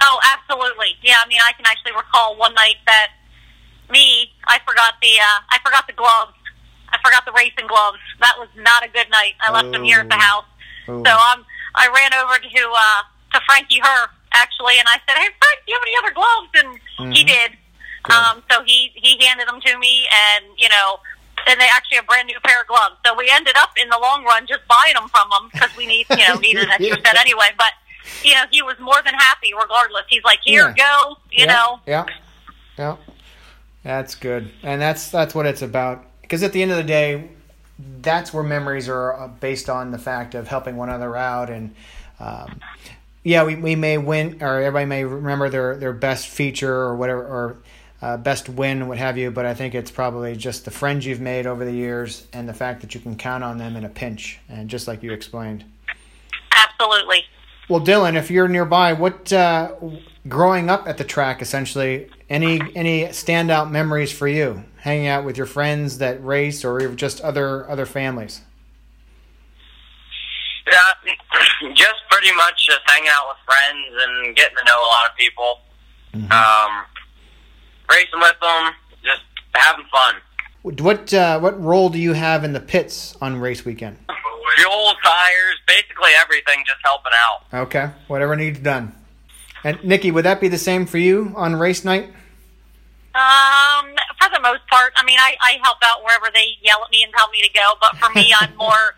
Oh, 0.00 0.20
absolutely. 0.34 0.94
Yeah, 1.02 1.16
I 1.24 1.28
mean, 1.28 1.38
I 1.44 1.52
can 1.52 1.66
actually 1.66 1.92
recall 1.92 2.36
one 2.36 2.54
night 2.54 2.76
that 2.86 3.08
me, 3.90 4.30
I 4.46 4.60
forgot 4.66 4.94
the, 5.02 5.08
uh, 5.18 5.40
I 5.50 5.58
forgot 5.64 5.86
the 5.86 5.92
gloves. 5.94 6.32
I 6.90 6.98
forgot 7.04 7.24
the 7.26 7.32
racing 7.32 7.66
gloves. 7.66 7.98
That 8.20 8.34
was 8.38 8.48
not 8.56 8.84
a 8.84 8.88
good 8.88 9.10
night. 9.10 9.34
I 9.40 9.52
left 9.52 9.72
them 9.72 9.84
here 9.84 10.00
at 10.00 10.08
the 10.08 10.14
Oh. 10.16 10.18
house. 10.18 10.44
Oh. 10.88 11.04
So 11.04 11.10
um, 11.12 11.44
I 11.74 11.88
ran 11.88 12.14
over 12.14 12.38
to 12.38 12.62
uh, 12.72 13.02
to 13.34 13.40
Frankie 13.46 13.78
Her 13.80 14.08
actually, 14.32 14.78
and 14.78 14.88
I 14.88 14.96
said, 15.06 15.18
"Hey, 15.20 15.28
Frank, 15.38 15.58
do 15.66 15.72
you 15.72 15.74
have 15.76 15.82
any 15.84 15.96
other 16.00 16.14
gloves?" 16.14 16.48
And 16.54 17.12
he 17.14 17.24
Mhm. 17.24 17.26
did. 17.26 17.50
Good. 18.04 18.14
Um, 18.16 18.42
so 18.50 18.62
he 18.64 18.90
he 18.94 19.22
handed 19.22 19.48
them 19.48 19.60
to 19.60 19.78
me, 19.78 20.08
and 20.32 20.46
you 20.56 20.68
know, 20.70 20.98
and 21.48 21.60
they 21.60 21.68
actually 21.74 21.98
a 21.98 22.02
brand 22.02 22.26
new 22.26 22.38
pair 22.44 22.60
of 22.60 22.66
gloves. 22.66 22.96
So 23.04 23.14
we 23.16 23.30
ended 23.32 23.56
up 23.56 23.70
in 23.80 23.88
the 23.88 23.98
long 24.00 24.24
run 24.24 24.46
just 24.46 24.60
buying 24.68 24.94
them 24.94 25.08
from 25.08 25.28
them 25.30 25.48
because 25.52 25.74
we 25.76 25.86
need 25.86 26.06
you 26.10 26.28
know 26.28 26.34
needed 26.40 26.64
an 26.64 26.70
extra 26.70 26.96
set 27.04 27.16
anyway. 27.16 27.50
But 27.56 27.72
you 28.22 28.34
know, 28.34 28.44
he 28.50 28.62
was 28.62 28.78
more 28.78 29.00
than 29.04 29.14
happy 29.14 29.52
regardless. 29.54 30.04
He's 30.08 30.24
like, 30.24 30.40
"Here, 30.44 30.74
Yeah. 30.76 30.84
go," 31.02 31.16
you 31.30 31.44
yeah, 31.46 31.52
know. 31.52 31.80
Yeah. 31.86 32.06
Yeah. 32.78 32.96
That's 33.82 34.14
good. 34.14 34.50
And 34.62 34.80
that's 34.80 35.10
that's 35.10 35.34
what 35.34 35.46
it's 35.46 35.62
about. 35.62 36.04
Because 36.22 36.42
at 36.42 36.52
the 36.52 36.62
end 36.62 36.70
of 36.70 36.76
the 36.76 36.82
day, 36.84 37.30
that's 37.78 38.34
where 38.34 38.42
memories 38.42 38.88
are 38.88 39.18
uh, 39.18 39.28
based 39.28 39.70
on 39.70 39.90
the 39.90 39.98
fact 39.98 40.34
of 40.34 40.48
helping 40.48 40.76
one 40.76 40.88
another 40.88 41.16
out 41.16 41.48
and 41.48 41.74
um, 42.20 42.60
yeah, 43.22 43.44
we, 43.44 43.54
we 43.56 43.76
may 43.76 43.98
win 43.98 44.38
or 44.42 44.60
everybody 44.60 44.86
may 44.86 45.04
remember 45.04 45.48
their, 45.48 45.76
their 45.76 45.92
best 45.92 46.26
feature 46.28 46.74
or 46.74 46.96
whatever 46.96 47.22
or 47.22 47.56
uh, 48.00 48.16
best 48.16 48.48
win, 48.48 48.86
what 48.86 48.98
have 48.98 49.18
you, 49.18 49.30
but 49.30 49.44
I 49.44 49.54
think 49.54 49.74
it's 49.74 49.90
probably 49.90 50.36
just 50.36 50.64
the 50.64 50.70
friends 50.70 51.04
you've 51.04 51.20
made 51.20 51.46
over 51.46 51.64
the 51.64 51.72
years 51.72 52.26
and 52.32 52.48
the 52.48 52.54
fact 52.54 52.80
that 52.82 52.94
you 52.94 53.00
can 53.00 53.16
count 53.16 53.42
on 53.42 53.58
them 53.58 53.76
in 53.76 53.84
a 53.84 53.88
pinch 53.88 54.38
and 54.48 54.68
just 54.68 54.86
like 54.86 55.02
you 55.02 55.12
explained. 55.12 55.64
Absolutely. 56.52 57.24
Well, 57.68 57.80
Dylan, 57.80 58.16
if 58.16 58.30
you're 58.30 58.48
nearby, 58.48 58.94
what 58.94 59.32
uh, 59.32 59.72
growing 60.26 60.70
up 60.70 60.88
at 60.88 60.96
the 60.96 61.04
track, 61.04 61.42
essentially, 61.42 62.08
any 62.30 62.60
any 62.74 63.04
standout 63.06 63.70
memories 63.70 64.10
for 64.10 64.26
you, 64.26 64.64
hanging 64.78 65.06
out 65.06 65.24
with 65.24 65.36
your 65.36 65.44
friends 65.44 65.98
that 65.98 66.24
race, 66.24 66.64
or 66.64 66.94
just 66.94 67.20
other 67.20 67.68
other 67.68 67.84
families? 67.84 68.40
Yeah, 70.66 71.12
just 71.74 71.96
pretty 72.10 72.34
much 72.36 72.66
just 72.66 72.80
hanging 72.86 73.10
out 73.10 73.28
with 73.28 73.38
friends 73.44 74.02
and 74.02 74.34
getting 74.36 74.56
to 74.56 74.64
know 74.64 74.80
a 74.80 74.88
lot 74.88 75.10
of 75.10 75.16
people. 75.16 75.60
Mm-hmm. 76.14 76.32
Um, 76.32 76.86
racing 77.90 78.20
with 78.20 78.36
them, 78.40 78.72
just 79.02 79.22
having 79.54 79.84
fun. 79.92 80.14
What 80.80 81.12
uh, 81.12 81.40
what 81.40 81.60
role 81.62 81.88
do 81.88 81.98
you 81.98 82.12
have 82.12 82.44
in 82.44 82.52
the 82.52 82.60
pits 82.60 83.16
on 83.20 83.40
race 83.40 83.64
weekend? 83.64 83.98
Fuel, 84.56 84.92
tires, 85.04 85.56
basically 85.66 86.10
everything, 86.20 86.64
just 86.66 86.78
helping 86.84 87.12
out. 87.14 87.62
Okay, 87.66 87.90
whatever 88.06 88.36
needs 88.36 88.58
done. 88.58 88.94
And 89.64 89.82
Nikki, 89.84 90.10
would 90.10 90.24
that 90.24 90.40
be 90.40 90.48
the 90.48 90.58
same 90.58 90.86
for 90.86 90.98
you 90.98 91.32
on 91.36 91.56
race 91.56 91.84
night? 91.84 92.04
Um, 93.14 93.86
for 94.20 94.30
the 94.32 94.40
most 94.40 94.66
part, 94.68 94.92
I 94.96 95.04
mean, 95.04 95.18
I, 95.18 95.34
I 95.42 95.58
help 95.62 95.78
out 95.82 96.04
wherever 96.04 96.26
they 96.32 96.56
yell 96.62 96.84
at 96.84 96.90
me 96.90 97.02
and 97.02 97.12
tell 97.16 97.28
me 97.30 97.40
to 97.42 97.50
go. 97.52 97.74
But 97.80 97.96
for 97.98 98.12
me, 98.14 98.32
I'm 98.40 98.56
more 98.58 98.94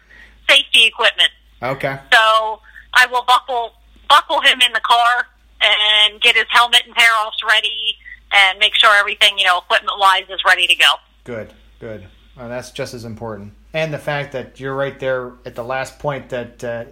safety 0.49 0.87
equipment. 0.87 1.31
Okay. 1.63 1.99
So 2.13 2.61
I 2.95 3.07
will 3.11 3.25
buckle 3.25 3.73
buckle 4.09 4.41
him 4.41 4.61
in 4.61 4.73
the 4.73 4.81
car 4.81 5.27
and 5.61 6.21
get 6.21 6.37
his 6.37 6.47
helmet 6.51 6.83
and 6.87 6.95
tear 6.97 7.11
offs 7.25 7.39
ready 7.49 7.97
and 8.33 8.59
make 8.59 8.75
sure 8.75 8.95
everything, 8.97 9.39
you 9.39 9.45
know, 9.45 9.59
equipment 9.59 9.99
wise 9.99 10.25
is 10.29 10.41
ready 10.45 10.67
to 10.67 10.75
go. 10.75 10.87
Good. 11.25 11.53
Good. 11.81 12.07
Oh, 12.39 12.49
that's 12.49 12.71
just 12.71 12.93
as 12.95 13.05
important. 13.05 13.55
And 13.73 13.93
the 13.93 13.99
fact 13.99 14.33
that 14.33 14.61
you're 14.61 14.75
right 14.75 14.99
there 15.01 15.33
at 15.47 15.55
the 15.55 15.65
last 15.65 15.99
point 15.99 16.29
that 16.29 16.63
uh, 16.63 16.85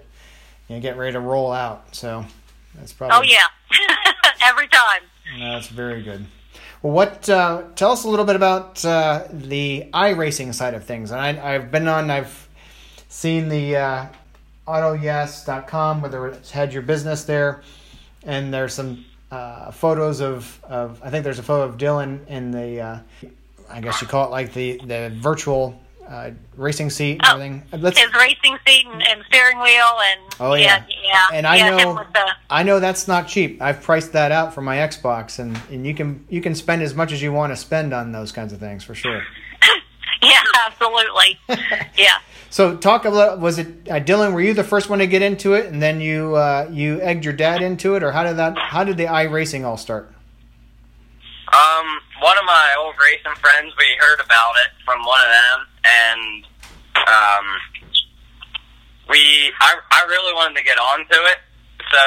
you 0.66 0.81
get 0.81 0.96
ready 0.96 1.12
to 1.12 1.20
roll 1.20 1.53
out. 1.53 1.94
So 1.94 2.24
that's 2.74 2.92
probably. 2.92 3.16
Oh 3.16 3.22
yeah, 3.22 3.46
every 4.42 4.66
time. 4.68 5.03
That's 5.38 5.68
very 5.68 6.03
good. 6.03 6.27
Well, 6.83 6.94
what? 6.94 7.29
Uh, 7.29 7.64
tell 7.77 7.92
us 7.92 8.05
a 8.05 8.09
little 8.09 8.24
bit 8.24 8.37
about 8.37 8.83
uh, 8.85 9.24
the 9.31 9.88
iRacing 9.92 10.55
side 10.55 10.72
of 10.74 10.85
things. 10.85 11.11
And 11.11 11.20
I, 11.20 11.55
I've 11.55 11.70
been 11.70 11.87
on. 11.87 12.11
I've 12.11 12.48
seen 13.09 13.51
the 13.51 13.77
uh, 13.77 14.07
AutoYes.com 14.66 16.01
where 16.01 16.29
it's 16.29 16.51
had 16.51 16.72
your 16.72 16.83
business 16.83 17.24
there, 17.24 17.62
and 18.22 18.55
there's 18.55 18.72
some 18.72 19.05
uh, 19.31 19.70
photos 19.70 20.20
of, 20.20 20.61
of. 20.64 21.03
I 21.03 21.11
think 21.11 21.24
there's 21.24 21.38
a 21.38 21.42
photo 21.42 21.64
of 21.64 21.77
Dylan 21.77 22.27
in 22.27 22.53
the. 22.53 23.03
Uh, 23.68 23.74
I 23.74 23.81
guess 23.81 24.00
you 24.02 24.09
call 24.09 24.26
it 24.26 24.31
like 24.31 24.52
the 24.52 24.81
the 24.85 25.12
virtual 25.16 25.78
uh, 26.09 26.31
racing 26.57 26.88
seat 26.90 27.20
and 27.22 27.26
Oh, 27.26 27.31
everything. 27.35 27.62
Let's, 27.83 27.98
His 27.98 28.12
racing 28.14 28.57
seat 28.66 28.87
and, 28.90 29.02
and 29.07 29.22
steering 29.28 29.59
wheel 29.59 29.98
and 30.07 30.20
Oh, 30.40 30.54
yeah. 30.54 30.83
yeah, 31.04 31.26
And 31.35 31.46
I 31.46 31.57
yeah, 31.57 31.70
know- 31.70 31.94
the, 32.14 32.31
I 32.48 32.62
know 32.62 32.81
that's 32.81 33.07
not 33.07 33.28
cheap. 33.28 33.61
I've 33.61 33.83
priced 33.83 34.12
that 34.14 34.33
out 34.33 34.54
for 34.54 34.62
my 34.62 34.76
Xbox, 34.76 35.38
and, 35.38 35.61
and 35.70 35.87
you 35.87 35.94
can 35.94 36.24
you 36.31 36.40
can 36.40 36.54
spend 36.54 36.81
as 36.83 36.94
much 36.94 37.12
as 37.12 37.20
you 37.20 37.31
want 37.33 37.52
to 37.52 37.57
spend 37.57 37.92
on 37.92 38.12
those 38.12 38.33
kinds 38.33 38.52
of 38.54 38.59
things 38.59 38.85
for 38.85 38.94
sure. 38.94 39.22
yeah, 40.22 40.42
absolutely, 40.66 41.38
yeah. 41.98 42.18
So 42.50 42.74
talk 42.78 43.04
about. 43.04 43.40
Was 43.40 43.59
it 43.59 43.66
uh, 43.90 44.00
Dylan? 44.00 44.33
Were 44.33 44.40
you 44.40 44.54
the 44.54 44.64
first 44.64 44.88
one 44.88 45.00
to 45.00 45.07
get 45.07 45.20
into 45.20 45.52
it, 45.52 45.66
and 45.66 45.83
then 45.83 46.00
you 46.00 46.35
uh, 46.37 46.70
you 46.72 46.98
egged 47.02 47.24
your 47.26 47.35
dad 47.35 47.61
into 47.62 47.94
it, 47.96 48.02
or 48.02 48.12
how 48.12 48.22
did 48.22 48.38
that? 48.38 48.57
How 48.57 48.83
did 48.85 48.96
the 48.96 49.04
iRacing 49.04 49.64
all 49.66 49.76
start? 49.76 50.11
Um, 51.52 52.00
one 52.20 52.37
of 52.38 52.44
my 52.44 52.74
old 52.78 52.94
racing 52.98 53.37
friends, 53.40 53.72
we 53.78 53.87
heard 53.98 54.20
about 54.20 54.54
it 54.66 54.70
from 54.85 55.04
one 55.04 55.20
of 55.20 55.31
them, 55.31 55.59
and 55.85 56.44
um, 56.96 57.46
we 59.09 59.52
I 59.61 59.76
I 59.90 60.07
really 60.09 60.35
wanted 60.35 60.57
to 60.59 60.64
get 60.64 60.78
onto 60.78 61.18
it, 61.31 61.38
so 61.90 62.04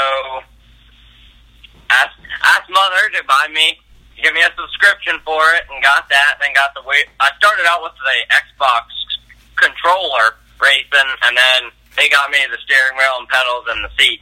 asked 1.90 2.20
asked 2.44 2.70
mother 2.70 3.10
to 3.16 3.24
buy 3.24 3.48
me 3.54 3.80
give 4.22 4.34
me 4.34 4.42
a 4.42 4.54
subscription 4.54 5.18
for 5.26 5.42
it, 5.58 5.66
and 5.70 5.82
got 5.84 6.08
that. 6.10 6.38
Then 6.40 6.54
got 6.54 6.74
the 6.74 6.86
way 6.86 7.04
I 7.20 7.30
started 7.38 7.66
out 7.66 7.82
with 7.82 7.94
the 7.98 8.18
Xbox 8.30 8.86
controller 9.58 10.38
racing, 10.62 11.10
and 11.26 11.36
then 11.36 11.62
they 11.98 12.08
got 12.10 12.30
me 12.30 12.38
the 12.50 12.58
steering 12.64 12.98
wheel 12.98 13.18
and 13.20 13.28
pedals 13.28 13.66
and 13.70 13.84
the 13.84 13.92
seat, 13.98 14.22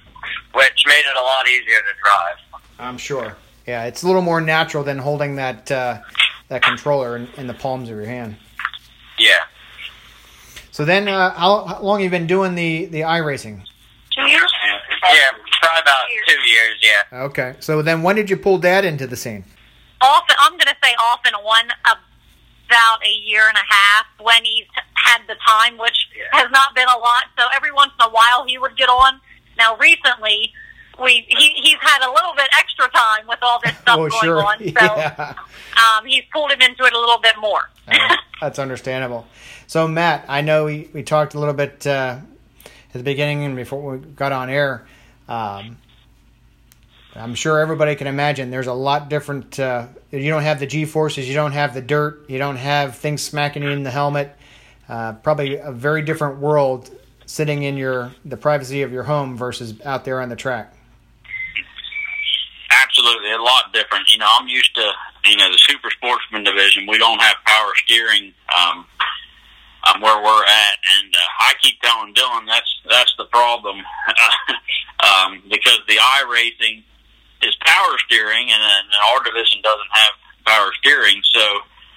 which 0.53 0.83
made 0.87 1.03
it 1.03 1.17
a 1.17 1.21
lot 1.21 1.47
easier 1.47 1.83
to 1.83 1.93
drive. 1.99 2.39
I'm 2.79 2.97
sure. 2.97 3.35
Yeah, 3.69 3.85
it's 3.85 4.01
a 4.01 4.07
little 4.07 4.23
more 4.23 4.41
natural 4.41 4.83
than 4.83 4.97
holding 4.97 5.35
that 5.35 5.71
uh, 5.71 5.99
that 6.47 6.63
controller 6.63 7.15
in, 7.15 7.27
in 7.37 7.45
the 7.45 7.53
palms 7.53 7.87
of 7.87 7.97
your 7.97 8.07
hand. 8.07 8.35
Yeah. 9.19 9.43
So 10.71 10.85
then, 10.85 11.07
uh, 11.07 11.29
how, 11.35 11.65
how 11.65 11.81
long 11.83 11.99
have 11.99 12.03
you 12.03 12.09
been 12.09 12.25
doing 12.25 12.55
the 12.55 12.85
the 12.85 13.01
iRacing? 13.01 13.61
Two 14.15 14.27
years. 14.27 14.51
Yeah, 15.13 15.29
probably 15.61 15.81
about 15.83 16.03
two 16.27 16.49
years. 16.49 16.77
Yeah. 16.81 17.25
Okay. 17.29 17.55
So 17.59 17.83
then, 17.83 18.01
when 18.01 18.15
did 18.15 18.27
you 18.31 18.37
pull 18.37 18.57
dad 18.57 18.85
into 18.85 19.05
the 19.05 19.15
scene? 19.15 19.45
Off, 20.01 20.23
I'm 20.39 20.53
going 20.53 20.61
to 20.61 20.77
say 20.83 20.93
off 20.95 21.19
and 21.25 21.35
on 21.35 21.69
about 21.85 23.05
a 23.05 23.13
year 23.29 23.43
and 23.47 23.55
a 23.55 23.67
half 23.71 24.07
when 24.19 24.43
he's 24.45 24.65
had 24.95 25.21
the 25.27 25.35
time, 25.45 25.77
which 25.77 26.07
has 26.31 26.49
not 26.49 26.73
been 26.73 26.87
a 26.87 26.97
lot. 26.97 27.25
So 27.37 27.45
every 27.53 27.71
once 27.71 27.91
in 27.99 28.07
a 28.07 28.09
while 28.09 28.45
he 28.47 28.57
would 28.57 28.75
get 28.75 28.89
on. 28.89 29.21
Now 29.59 29.77
recently, 29.77 30.53
we 31.01 31.25
he, 31.27 31.49
he's 31.61 31.77
had 31.79 32.05
a 32.05 32.11
little 32.11 32.33
bit 32.35 32.47
extra 32.57 32.89
time 32.89 33.27
with 33.27 33.39
all 33.41 33.59
this 33.63 33.77
stuff 33.77 33.97
oh, 33.97 34.09
going 34.09 34.23
sure. 34.23 34.45
on. 34.45 34.59
So 34.59 34.95
yeah. 34.95 35.33
um, 35.77 36.05
he's 36.05 36.23
pulled 36.31 36.51
him 36.51 36.61
into 36.61 36.83
it 36.83 36.93
a 36.93 36.99
little 36.99 37.19
bit 37.19 37.35
more. 37.39 37.69
Uh, 37.87 38.15
that's 38.41 38.59
understandable. 38.59 39.27
So, 39.67 39.87
Matt, 39.87 40.25
I 40.27 40.41
know 40.41 40.65
we, 40.65 40.89
we 40.93 41.03
talked 41.03 41.33
a 41.33 41.39
little 41.39 41.53
bit 41.53 41.85
uh, 41.85 42.19
at 42.65 42.93
the 42.93 43.03
beginning 43.03 43.43
and 43.43 43.55
before 43.55 43.97
we 43.97 43.97
got 43.99 44.31
on 44.31 44.49
air. 44.49 44.87
Um, 45.27 45.77
I'm 47.15 47.35
sure 47.35 47.59
everybody 47.59 47.95
can 47.95 48.07
imagine 48.07 48.51
there's 48.51 48.67
a 48.67 48.73
lot 48.73 49.09
different. 49.09 49.59
Uh, 49.59 49.87
you 50.11 50.29
don't 50.29 50.43
have 50.43 50.59
the 50.59 50.67
G 50.67 50.85
forces, 50.85 51.27
you 51.27 51.33
don't 51.33 51.51
have 51.51 51.73
the 51.73 51.81
dirt, 51.81 52.29
you 52.29 52.37
don't 52.37 52.55
have 52.55 52.95
things 52.95 53.21
smacking 53.21 53.63
you 53.63 53.69
in 53.69 53.83
the 53.83 53.91
helmet. 53.91 54.35
Uh, 54.87 55.13
probably 55.13 55.57
a 55.57 55.71
very 55.71 56.01
different 56.01 56.39
world 56.39 56.89
sitting 57.25 57.63
in 57.63 57.77
your 57.77 58.11
the 58.25 58.37
privacy 58.37 58.81
of 58.81 58.91
your 58.91 59.03
home 59.03 59.37
versus 59.37 59.79
out 59.81 60.05
there 60.05 60.21
on 60.21 60.29
the 60.29 60.35
track. 60.35 60.73
Absolutely, 63.09 63.31
a 63.31 63.41
lot 63.41 63.73
different. 63.73 64.11
You 64.11 64.19
know, 64.19 64.27
I'm 64.29 64.47
used 64.47 64.73
to 64.75 64.91
you 65.25 65.37
know 65.37 65.51
the 65.51 65.57
super 65.57 65.89
sportsman 65.89 66.43
division. 66.43 66.85
We 66.87 66.97
don't 66.97 67.19
have 67.19 67.35
power 67.45 67.71
steering 67.85 68.33
um, 68.55 68.85
um, 69.87 70.01
where 70.01 70.21
we're 70.23 70.43
at, 70.43 70.77
and 70.99 71.13
uh, 71.13 71.45
I 71.45 71.53
keep 71.61 71.81
telling 71.81 72.13
Dylan 72.13 72.45
that's 72.45 72.81
that's 72.89 73.13
the 73.17 73.25
problem 73.25 73.77
um, 74.99 75.41
because 75.49 75.79
the 75.87 75.95
iRacing 75.95 76.83
is 77.41 77.55
power 77.65 77.97
steering, 78.05 78.49
and, 78.51 78.61
and 78.61 78.87
our 79.13 79.23
division 79.23 79.61
doesn't 79.63 79.91
have 79.91 80.13
power 80.45 80.71
steering. 80.79 81.21
So 81.33 81.41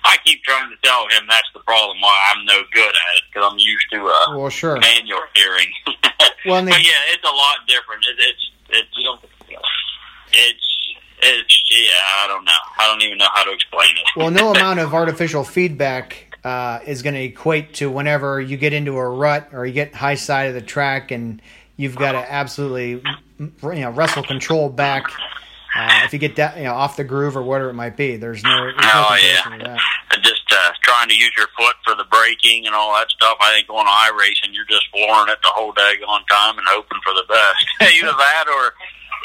I 0.04 0.16
keep 0.24 0.42
trying 0.44 0.70
to 0.70 0.76
tell 0.82 1.08
him 1.08 1.26
that's 1.28 1.48
the 1.52 1.60
problem. 1.60 2.00
Why 2.00 2.32
I'm 2.34 2.44
no 2.46 2.62
good 2.72 2.88
at 2.88 3.16
it 3.16 3.22
because 3.28 3.52
I'm 3.52 3.58
used 3.58 3.90
to 3.92 4.06
uh, 4.06 4.38
Well, 4.38 4.50
sure. 4.50 4.78
manual 4.78 5.20
steering. 5.34 5.68
Well, 6.44 6.64
but 6.64 6.82
yeah, 6.82 7.14
it's 7.14 7.22
a 7.22 7.30
lot 7.30 7.58
different. 7.68 8.04
It, 8.04 8.16
it's 8.18 8.50
it's 8.70 8.98
it's 10.32 10.81
it's 11.22 11.62
yeah. 11.70 12.24
I 12.24 12.26
don't 12.28 12.44
know. 12.44 12.52
I 12.78 12.86
don't 12.86 13.02
even 13.02 13.18
know 13.18 13.28
how 13.32 13.44
to 13.44 13.52
explain 13.52 13.90
it. 13.90 14.04
Well, 14.16 14.30
no 14.30 14.50
amount 14.54 14.80
of 14.80 14.92
artificial 14.94 15.44
feedback 15.44 16.38
uh, 16.44 16.80
is 16.86 17.02
going 17.02 17.14
to 17.14 17.22
equate 17.22 17.74
to 17.74 17.90
whenever 17.90 18.40
you 18.40 18.56
get 18.56 18.72
into 18.72 18.96
a 18.96 19.08
rut 19.08 19.48
or 19.52 19.64
you 19.64 19.72
get 19.72 19.94
high 19.94 20.16
side 20.16 20.48
of 20.48 20.54
the 20.54 20.62
track 20.62 21.10
and 21.10 21.40
you've 21.76 21.96
got 21.96 22.12
to 22.12 22.32
absolutely 22.32 23.02
you 23.38 23.52
know 23.62 23.90
wrestle 23.90 24.22
control 24.22 24.68
back. 24.68 25.04
Uh, 25.74 26.02
if 26.04 26.12
you 26.12 26.18
get 26.18 26.36
that 26.36 26.58
you 26.58 26.64
know 26.64 26.74
off 26.74 26.96
the 26.96 27.04
groove 27.04 27.34
or 27.36 27.42
whatever 27.42 27.70
it 27.70 27.74
might 27.74 27.96
be, 27.96 28.16
there's 28.16 28.42
no, 28.42 28.50
there's 28.50 28.76
no 28.76 28.82
Oh 28.84 29.16
comparison 29.16 29.60
yeah. 29.60 29.78
Just 30.20 30.44
uh, 30.52 30.72
trying 30.82 31.08
to 31.08 31.14
use 31.14 31.32
your 31.36 31.48
foot 31.56 31.76
for 31.82 31.94
the 31.94 32.04
braking 32.04 32.66
and 32.66 32.74
all 32.74 32.92
that 32.92 33.10
stuff. 33.10 33.38
I 33.40 33.54
think 33.54 33.68
going 33.68 33.86
iRacing, 33.86 34.52
you're 34.52 34.66
just 34.66 34.86
flooring 34.92 35.32
it 35.32 35.38
the 35.42 35.48
whole 35.48 35.72
daggone 35.72 36.28
time 36.28 36.58
and 36.58 36.66
hoping 36.68 37.00
for 37.02 37.14
the 37.14 37.24
best. 37.26 37.66
either 37.96 38.12
that 38.12 38.44
or 38.48 38.74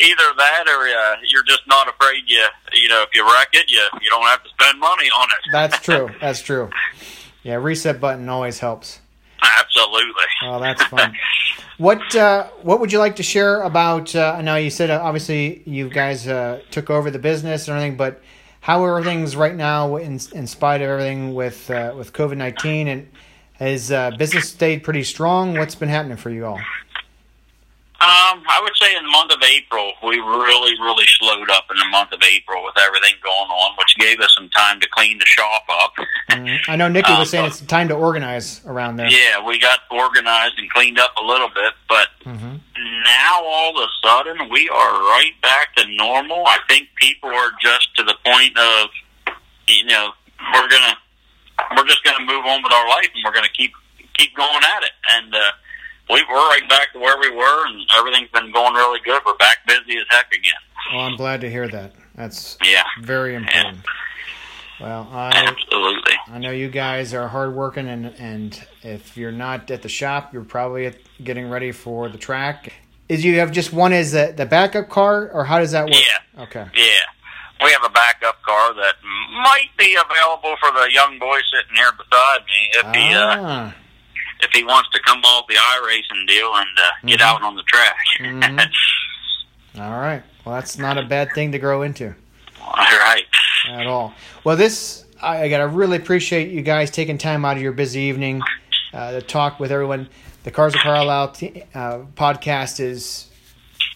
either 0.02 0.24
that 0.38 0.66
or 0.68 0.88
uh, 0.88 1.16
you're 1.28 1.44
just 1.44 1.62
not 1.68 1.88
afraid. 1.88 2.24
You 2.28 2.44
you 2.74 2.88
know 2.90 3.04
if 3.04 3.10
you 3.14 3.24
wreck 3.26 3.50
it, 3.54 3.70
you 3.70 3.82
you 4.02 4.10
don't 4.10 4.26
have 4.26 4.44
to 4.44 4.50
spend 4.50 4.80
money 4.80 5.10
on 5.10 5.28
it. 5.30 5.52
That's 5.52 5.80
true. 5.84 6.10
That's 6.22 6.42
true. 6.42 6.70
Yeah, 7.44 7.56
reset 7.56 8.00
button 8.00 8.28
always 8.30 8.60
helps. 8.60 9.00
Absolutely. 9.42 10.24
Oh, 10.44 10.60
that's 10.60 10.84
fun. 10.86 11.16
What 11.78 12.16
uh, 12.16 12.48
what 12.64 12.80
would 12.80 12.92
you 12.92 13.00
like 13.00 13.18
to 13.18 13.24
share 13.24 13.62
about? 13.62 14.16
Uh, 14.16 14.36
I 14.38 14.42
know 14.42 14.56
you 14.56 14.70
said 14.70 14.90
uh, 14.90 15.00
obviously 15.02 15.62
you 15.66 15.90
guys 15.90 16.28
uh, 16.28 16.62
took 16.72 16.90
over 16.90 17.12
the 17.12 17.20
business 17.20 17.68
and 17.68 17.78
everything, 17.78 17.98
but 17.98 18.22
how 18.62 18.84
are 18.84 19.04
things 19.04 19.36
right 19.36 19.56
now 19.56 19.96
in, 19.98 20.20
in 20.34 20.48
spite 20.48 20.82
of 20.82 20.90
everything 20.90 21.36
with 21.36 21.70
uh, 21.70 21.94
with 21.96 22.14
COVID 22.14 22.38
nineteen 22.38 22.88
and 22.88 23.08
has 23.54 23.92
uh, 23.92 24.12
business 24.18 24.50
stayed 24.50 24.84
pretty 24.84 25.04
strong? 25.04 25.58
What's 25.58 25.76
been 25.76 25.90
happening 25.90 26.18
for 26.18 26.32
you 26.32 26.46
all? 26.48 26.60
Um, 28.00 28.44
I 28.48 28.60
would 28.62 28.78
say 28.78 28.96
in 28.96 29.04
the 29.04 29.10
month 29.10 29.32
of 29.34 29.42
April, 29.42 29.92
we 30.04 30.20
really, 30.20 30.74
really 30.80 31.06
slowed 31.20 31.50
up 31.50 31.66
in 31.72 31.78
the 31.78 31.88
month 31.88 32.12
of 32.12 32.22
April 32.22 32.64
with 32.64 32.78
everything 32.78 33.16
going 33.24 33.50
on, 33.50 33.76
which 33.80 33.96
gave 33.98 34.20
us 34.20 34.32
some 34.38 34.50
time 34.50 34.80
to 34.82 34.88
clean 34.90 35.18
the 35.18 35.26
shop 35.26 35.64
up. 35.68 35.94
Mm, 36.30 36.60
I 36.68 36.76
know 36.76 36.90
Nikki 36.90 37.10
was 37.14 37.22
Um, 37.22 37.26
saying 37.26 37.46
it's 37.46 37.62
time 37.62 37.88
to 37.88 37.96
organize 37.96 38.62
around 38.68 38.98
there. 38.98 39.08
Yeah, 39.08 39.44
we 39.44 39.58
got 39.58 39.80
organized 39.90 40.60
and 40.60 40.70
cleaned 40.70 41.00
up 41.00 41.14
a 41.18 41.24
little 41.24 41.50
bit, 41.50 41.74
but 41.90 42.10
hmm 42.24 42.58
now 42.78 43.42
all 43.44 43.82
of 43.82 43.90
a 43.90 44.08
sudden 44.08 44.50
we 44.50 44.70
are 44.70 44.92
right 45.10 45.32
back 45.42 45.76
to 45.76 45.86
normal. 45.96 46.46
I 46.46 46.58
think 46.68 46.90
people 46.96 47.30
are 47.30 47.52
just 47.62 47.96
to 47.96 48.04
the 48.04 48.14
point 48.26 48.56
of, 48.58 48.90
you 49.68 49.86
know, 49.86 50.12
we're 50.54 50.70
gonna, 50.70 50.98
we're 51.76 51.86
just 51.88 52.04
gonna 52.04 52.24
move 52.26 52.46
on 52.46 52.62
with 52.62 52.72
our 52.74 52.88
life 52.90 53.10
and 53.16 53.24
we're 53.26 53.34
gonna 53.34 53.50
keep 53.50 53.72
keep 54.18 54.36
going 54.36 54.62
at 54.76 54.84
it. 54.84 54.92
And 55.14 55.34
uh, 55.34 55.40
we 56.10 56.24
we're 56.30 56.36
right 56.36 56.68
back 56.70 56.94
to 56.94 57.00
where 57.00 57.18
we 57.20 57.30
were, 57.36 57.68
and 57.68 57.86
everything's 57.98 58.30
been 58.32 58.52
going 58.52 58.74
really 58.74 59.00
good. 59.04 59.22
We're 59.26 59.36
back 59.38 59.58
busy 59.68 59.98
as 59.98 60.06
heck 60.10 60.32
again. 60.32 60.54
Well, 60.94 61.02
I'm 61.04 61.18
glad 61.18 61.42
to 61.42 61.50
hear 61.50 61.68
that. 61.68 61.94
That's 62.16 62.58
Yeah, 62.64 62.84
very 63.02 63.36
important. 63.36 63.80
Well, 64.80 65.08
I 65.12 65.32
absolutely. 65.48 66.14
I 66.32 66.38
know 66.38 66.52
you 66.52 66.70
guys 66.70 67.14
are 67.14 67.28
hardworking, 67.28 67.88
and 67.88 68.08
and 68.20 68.68
if 68.84 69.18
you're 69.18 69.32
not 69.32 69.70
at 69.72 69.82
the 69.82 69.90
shop, 69.90 70.34
you're 70.34 70.44
probably 70.44 70.86
at, 70.86 70.96
getting 71.24 71.50
ready 71.50 71.72
for 71.72 72.10
the 72.10 72.18
track. 72.18 72.74
Is 73.10 73.24
you 73.26 73.40
have 73.40 73.52
just 73.52 73.74
one 73.74 73.94
as 73.94 74.12
the, 74.12 74.34
the 74.36 74.46
backup 74.46 74.90
car, 74.90 75.32
or 75.32 75.46
how 75.46 75.60
does 75.60 75.72
that 75.72 75.86
work? 75.86 75.94
Yeah. 75.96 76.44
Okay. 76.44 76.66
Yeah. 76.76 77.66
We 77.66 77.72
have 77.72 77.84
a 77.84 77.90
backup 77.90 78.42
car 78.44 78.74
that 78.76 78.96
might 79.44 79.70
be 79.78 79.96
available 79.96 80.56
for 80.60 80.72
the 80.72 80.90
young 80.92 81.18
boy 81.18 81.40
sitting 81.52 81.76
here 81.76 81.92
beside 81.94 82.40
me 82.46 82.70
if 82.74 82.96
he 82.96 83.14
uh, 83.16 83.36
Ah, 83.40 83.76
if 84.42 84.52
he 84.52 84.64
wants 84.64 84.90
to 84.94 85.00
come 85.02 85.20
off 85.24 85.48
the 85.48 85.56
iRacing 85.56 86.28
deal 86.28 86.54
and 86.56 86.68
uh, 86.78 86.82
get 87.06 87.22
out 87.22 87.42
on 87.44 87.56
the 87.56 87.64
track. 87.64 87.98
Mhm. 88.20 88.70
All 89.80 90.00
right. 90.00 90.24
Well, 90.46 90.56
that's 90.56 90.78
not 90.78 90.98
a 90.98 91.04
bad 91.04 91.34
thing 91.34 91.52
to 91.52 91.60
grow 91.60 91.82
into 91.84 92.16
All 92.62 92.74
right. 92.74 93.26
at 93.70 93.86
all. 93.86 94.14
Well, 94.44 94.56
this 94.56 95.06
I, 95.22 95.44
I 95.44 95.50
gotta 95.50 95.68
really 95.68 95.98
appreciate 95.98 96.50
you 96.52 96.62
guys 96.62 96.90
taking 96.90 97.18
time 97.18 97.44
out 97.46 97.58
of 97.58 97.62
your 97.64 97.74
busy 97.74 98.02
evening 98.02 98.42
uh, 98.94 99.12
to 99.12 99.22
talk 99.22 99.60
with 99.60 99.72
everyone. 99.72 100.10
The 100.44 100.52
Cars 100.52 100.74
of 100.74 100.82
Carlisle 100.82 101.32
t- 101.34 101.64
uh, 101.76 102.00
podcast 102.16 102.80
is 102.80 103.30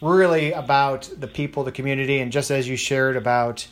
really 0.01 0.51
about 0.51 1.09
the 1.17 1.27
people, 1.27 1.63
the 1.63 1.71
community, 1.71 2.19
and 2.19 2.31
just 2.31 2.51
as 2.51 2.67
you 2.67 2.75
shared 2.75 3.15
about 3.15 3.65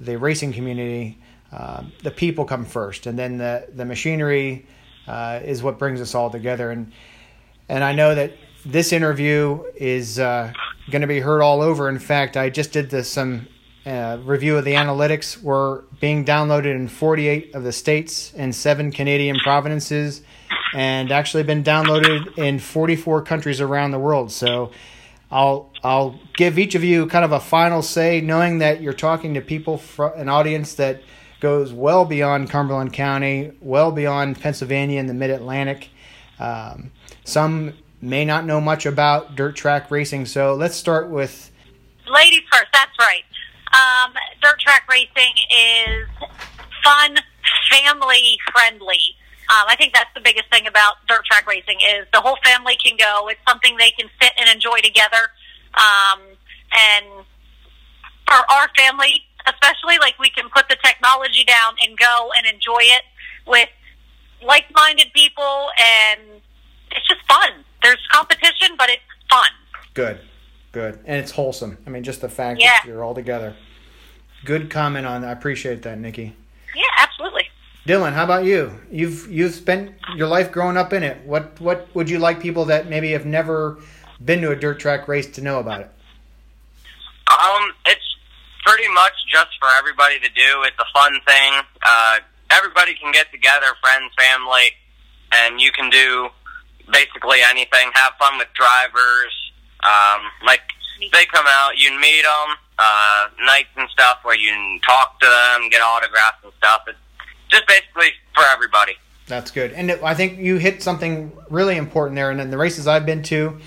the 0.00 0.18
racing 0.18 0.52
community, 0.52 1.18
uh, 1.52 1.84
the 2.02 2.10
people 2.10 2.44
come 2.44 2.64
first, 2.64 3.06
and 3.06 3.16
then 3.18 3.38
the 3.38 3.68
the 3.74 3.84
machinery 3.84 4.66
uh, 5.06 5.40
is 5.44 5.62
what 5.62 5.78
brings 5.78 6.00
us 6.00 6.14
all 6.14 6.30
together. 6.30 6.70
And 6.70 6.92
and 7.68 7.82
I 7.82 7.92
know 7.92 8.14
that 8.14 8.32
this 8.64 8.92
interview 8.92 9.64
is 9.76 10.18
uh, 10.18 10.52
going 10.90 11.02
to 11.02 11.08
be 11.08 11.20
heard 11.20 11.42
all 11.42 11.62
over. 11.62 11.88
In 11.88 11.98
fact, 11.98 12.36
I 12.36 12.50
just 12.50 12.72
did 12.72 12.90
this 12.90 13.08
some 13.10 13.48
uh, 13.86 14.18
review 14.22 14.56
of 14.56 14.64
the 14.64 14.72
analytics. 14.72 15.42
We're 15.42 15.82
being 16.00 16.24
downloaded 16.24 16.74
in 16.74 16.88
48 16.88 17.54
of 17.54 17.62
the 17.62 17.72
states 17.72 18.32
and 18.34 18.54
seven 18.54 18.90
Canadian 18.90 19.38
provinces, 19.38 20.22
and 20.74 21.10
actually 21.10 21.42
been 21.42 21.62
downloaded 21.62 22.38
in 22.38 22.58
44 22.58 23.22
countries 23.22 23.60
around 23.60 23.92
the 23.92 23.98
world. 23.98 24.32
So. 24.32 24.70
I'll 25.30 25.72
I'll 25.82 26.20
give 26.34 26.60
each 26.60 26.76
of 26.76 26.84
you 26.84 27.06
kind 27.06 27.24
of 27.24 27.32
a 27.32 27.40
final 27.40 27.82
say, 27.82 28.20
knowing 28.20 28.58
that 28.58 28.80
you're 28.80 28.92
talking 28.92 29.34
to 29.34 29.40
people, 29.40 29.78
fr 29.78 30.04
an 30.04 30.28
audience 30.28 30.74
that 30.74 31.02
goes 31.44 31.74
well 31.74 32.06
beyond 32.06 32.48
Cumberland 32.48 32.94
County, 32.94 33.52
well 33.60 33.92
beyond 33.92 34.40
Pennsylvania 34.40 34.98
and 34.98 35.06
the 35.06 35.12
Mid 35.12 35.28
Atlantic. 35.28 35.90
Um, 36.40 36.90
some 37.22 37.74
may 38.00 38.24
not 38.24 38.46
know 38.46 38.62
much 38.62 38.86
about 38.86 39.36
dirt 39.36 39.54
track 39.54 39.90
racing, 39.90 40.24
so 40.24 40.54
let's 40.54 40.74
start 40.74 41.10
with 41.10 41.50
Ladies 42.10 42.40
first, 42.50 42.68
that's 42.72 42.96
right. 42.98 43.24
Um, 43.74 44.14
dirt 44.40 44.58
track 44.58 44.88
racing 44.90 45.34
is 45.54 46.08
fun, 46.82 47.18
family 47.70 48.38
friendly. 48.50 49.14
Um, 49.50 49.66
I 49.68 49.76
think 49.76 49.92
that's 49.92 50.14
the 50.14 50.22
biggest 50.22 50.48
thing 50.50 50.66
about 50.66 50.94
dirt 51.08 51.26
track 51.26 51.46
racing 51.46 51.76
is 51.76 52.06
the 52.14 52.22
whole 52.22 52.38
family 52.42 52.78
can 52.82 52.96
go. 52.96 53.28
It's 53.28 53.40
something 53.46 53.76
they 53.76 53.90
can 53.90 54.08
sit 54.18 54.32
and 54.40 54.48
enjoy 54.48 54.78
together. 54.78 55.28
Um, 55.74 56.20
and 56.72 57.26
for 58.26 58.50
our 58.50 58.70
family, 58.78 59.20
especially, 59.46 59.98
like 60.00 60.18
we 60.18 60.30
can 60.30 60.48
put 60.54 60.68
the 60.68 60.76
technology 60.82 61.44
down 61.44 61.74
and 61.86 61.96
go 61.98 62.30
and 62.36 62.46
enjoy 62.46 62.80
it 62.80 63.02
with 63.46 63.68
like-minded 64.42 65.12
people, 65.14 65.68
and 65.78 66.20
it's 66.90 67.06
just 67.08 67.20
fun. 67.28 67.64
There's 67.82 67.98
competition, 68.12 68.76
but 68.78 68.88
it's 68.90 69.02
fun. 69.30 69.50
good, 69.94 70.20
good, 70.72 70.98
and 71.06 71.18
it's 71.20 71.30
wholesome. 71.32 71.78
I 71.86 71.90
mean, 71.90 72.02
just 72.02 72.20
the 72.20 72.28
fact 72.28 72.60
Yeah. 72.60 72.72
that 72.82 72.86
you're 72.86 73.02
all 73.04 73.14
together. 73.14 73.54
Good 74.44 74.70
comment 74.70 75.06
on. 75.06 75.22
that. 75.22 75.28
I 75.28 75.32
appreciate 75.32 75.82
that, 75.82 75.98
Nikki. 75.98 76.34
Yeah, 76.74 76.82
absolutely. 76.98 77.48
Dylan, 77.86 78.12
how 78.14 78.24
about 78.24 78.44
you? 78.44 78.80
You've 78.90 79.30
you've 79.30 79.54
spent 79.54 79.94
your 80.16 80.26
life 80.26 80.50
growing 80.50 80.76
up 80.76 80.92
in 80.92 81.02
it. 81.02 81.18
What 81.24 81.60
what 81.60 81.86
would 81.94 82.08
you 82.10 82.18
like 82.18 82.40
people 82.40 82.64
that 82.66 82.88
maybe 82.88 83.12
have 83.12 83.24
never 83.26 83.78
been 84.24 84.40
to 84.40 84.50
a 84.50 84.56
dirt 84.56 84.78
track 84.80 85.06
race 85.06 85.26
to 85.32 85.40
know 85.42 85.58
about 85.60 85.80
it? 85.82 85.90
Um, 87.30 87.72
it's 87.86 88.03
pretty 88.74 88.92
much 88.92 89.12
just 89.30 89.50
for 89.60 89.68
everybody 89.78 90.18
to 90.18 90.28
do. 90.30 90.66
It's 90.66 90.78
a 90.80 90.90
fun 90.92 91.12
thing. 91.24 91.52
Uh, 91.80 92.18
everybody 92.50 92.94
can 92.94 93.12
get 93.12 93.30
together, 93.30 93.66
friends, 93.80 94.10
family, 94.18 94.74
and 95.30 95.60
you 95.60 95.70
can 95.70 95.90
do 95.90 96.28
basically 96.90 97.38
anything. 97.46 97.90
Have 97.94 98.14
fun 98.18 98.36
with 98.36 98.48
drivers. 98.54 99.32
Um, 99.84 100.22
like 100.44 100.62
they 101.12 101.24
come 101.26 101.46
out, 101.48 101.78
you 101.78 101.90
meet 102.00 102.22
them. 102.22 102.56
Uh, 102.76 103.28
nights 103.46 103.68
and 103.76 103.88
stuff 103.90 104.18
where 104.24 104.36
you 104.36 104.50
can 104.50 104.80
talk 104.84 105.20
to 105.20 105.26
them, 105.26 105.70
get 105.70 105.80
autographs 105.80 106.42
and 106.42 106.52
stuff. 106.58 106.82
It's 106.88 106.98
just 107.48 107.68
basically 107.68 108.10
for 108.34 108.42
everybody. 108.52 108.94
That's 109.28 109.52
good. 109.52 109.72
And 109.72 109.92
I 109.92 110.14
think 110.14 110.40
you 110.40 110.56
hit 110.56 110.82
something 110.82 111.30
really 111.48 111.76
important 111.76 112.16
there. 112.16 112.32
And 112.32 112.40
in 112.40 112.50
the 112.50 112.58
races 112.58 112.88
I've 112.88 113.06
been 113.06 113.22
to, 113.24 113.60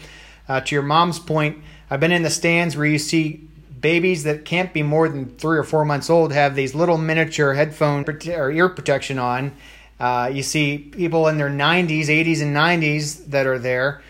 uh, 0.50 0.60
to 0.60 0.76
your 0.76 0.84
mom's 0.84 1.20
point, 1.20 1.60
I've 1.90 2.02
been 2.02 2.12
in 2.12 2.24
the 2.24 2.30
stands 2.30 2.76
where 2.76 2.86
you 2.86 3.00
see 3.00 3.48
babies 3.80 4.24
that 4.24 4.46
can't 4.46 4.74
be 4.74 4.84
more 4.84 5.10
than 5.10 5.26
three 5.38 5.58
or 5.58 5.64
four 5.64 5.86
months 5.86 6.10
old 6.10 6.32
have 6.34 6.56
these 6.56 6.74
little 6.74 6.98
miniature 6.98 7.54
headphone 7.54 8.06
or 8.08 8.52
ear 8.52 8.70
protection 8.70 9.20
on. 9.20 9.52
Uh, 10.00 10.30
you 10.32 10.44
see 10.44 10.78
people 10.78 11.28
in 11.28 11.38
their 11.38 11.50
90s, 11.50 12.06
80s, 12.06 12.42
and 12.42 12.56
90s 12.56 13.26
that 13.28 13.48
are 13.48 13.60
there. 13.60 14.02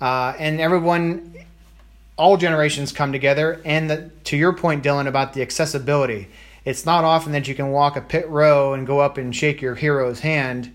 Uh, 0.00 0.34
and 0.38 0.60
everyone 0.60 1.34
all 2.16 2.36
generations 2.36 2.92
come 2.92 3.12
together. 3.12 3.60
And 3.64 3.90
the, 3.90 4.10
to 4.24 4.36
your 4.36 4.52
point, 4.52 4.84
Dylan, 4.84 5.06
about 5.06 5.32
the 5.32 5.42
accessibility, 5.42 6.28
it's 6.64 6.86
not 6.86 7.04
often 7.04 7.32
that 7.32 7.48
you 7.48 7.54
can 7.54 7.70
walk 7.70 7.96
a 7.96 8.00
pit 8.00 8.28
row 8.28 8.74
and 8.74 8.86
go 8.86 9.00
up 9.00 9.18
and 9.18 9.34
shake 9.34 9.60
your 9.60 9.74
hero's 9.74 10.20
hand. 10.20 10.74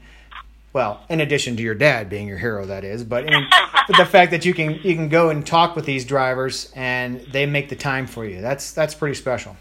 Well, 0.77 0.99
in 1.09 1.21
addition 1.21 1.55
to 1.57 1.63
your 1.63 1.73
dad 1.73 2.07
being 2.07 2.27
your 2.27 2.37
hero, 2.37 2.63
that 2.67 2.83
is, 2.83 3.03
but, 3.03 3.25
in, 3.25 3.47
but 3.87 3.97
the 3.97 4.05
fact 4.05 4.29
that 4.29 4.45
you 4.45 4.53
can 4.53 4.75
you 4.83 4.93
can 4.93 5.09
go 5.09 5.31
and 5.31 5.43
talk 5.43 5.75
with 5.75 5.85
these 5.85 6.05
drivers 6.05 6.71
and 6.75 7.19
they 7.31 7.47
make 7.47 7.69
the 7.69 7.75
time 7.75 8.05
for 8.05 8.23
you 8.27 8.41
that's 8.41 8.73
that's 8.73 8.93
pretty 8.93 9.15
special. 9.15 9.57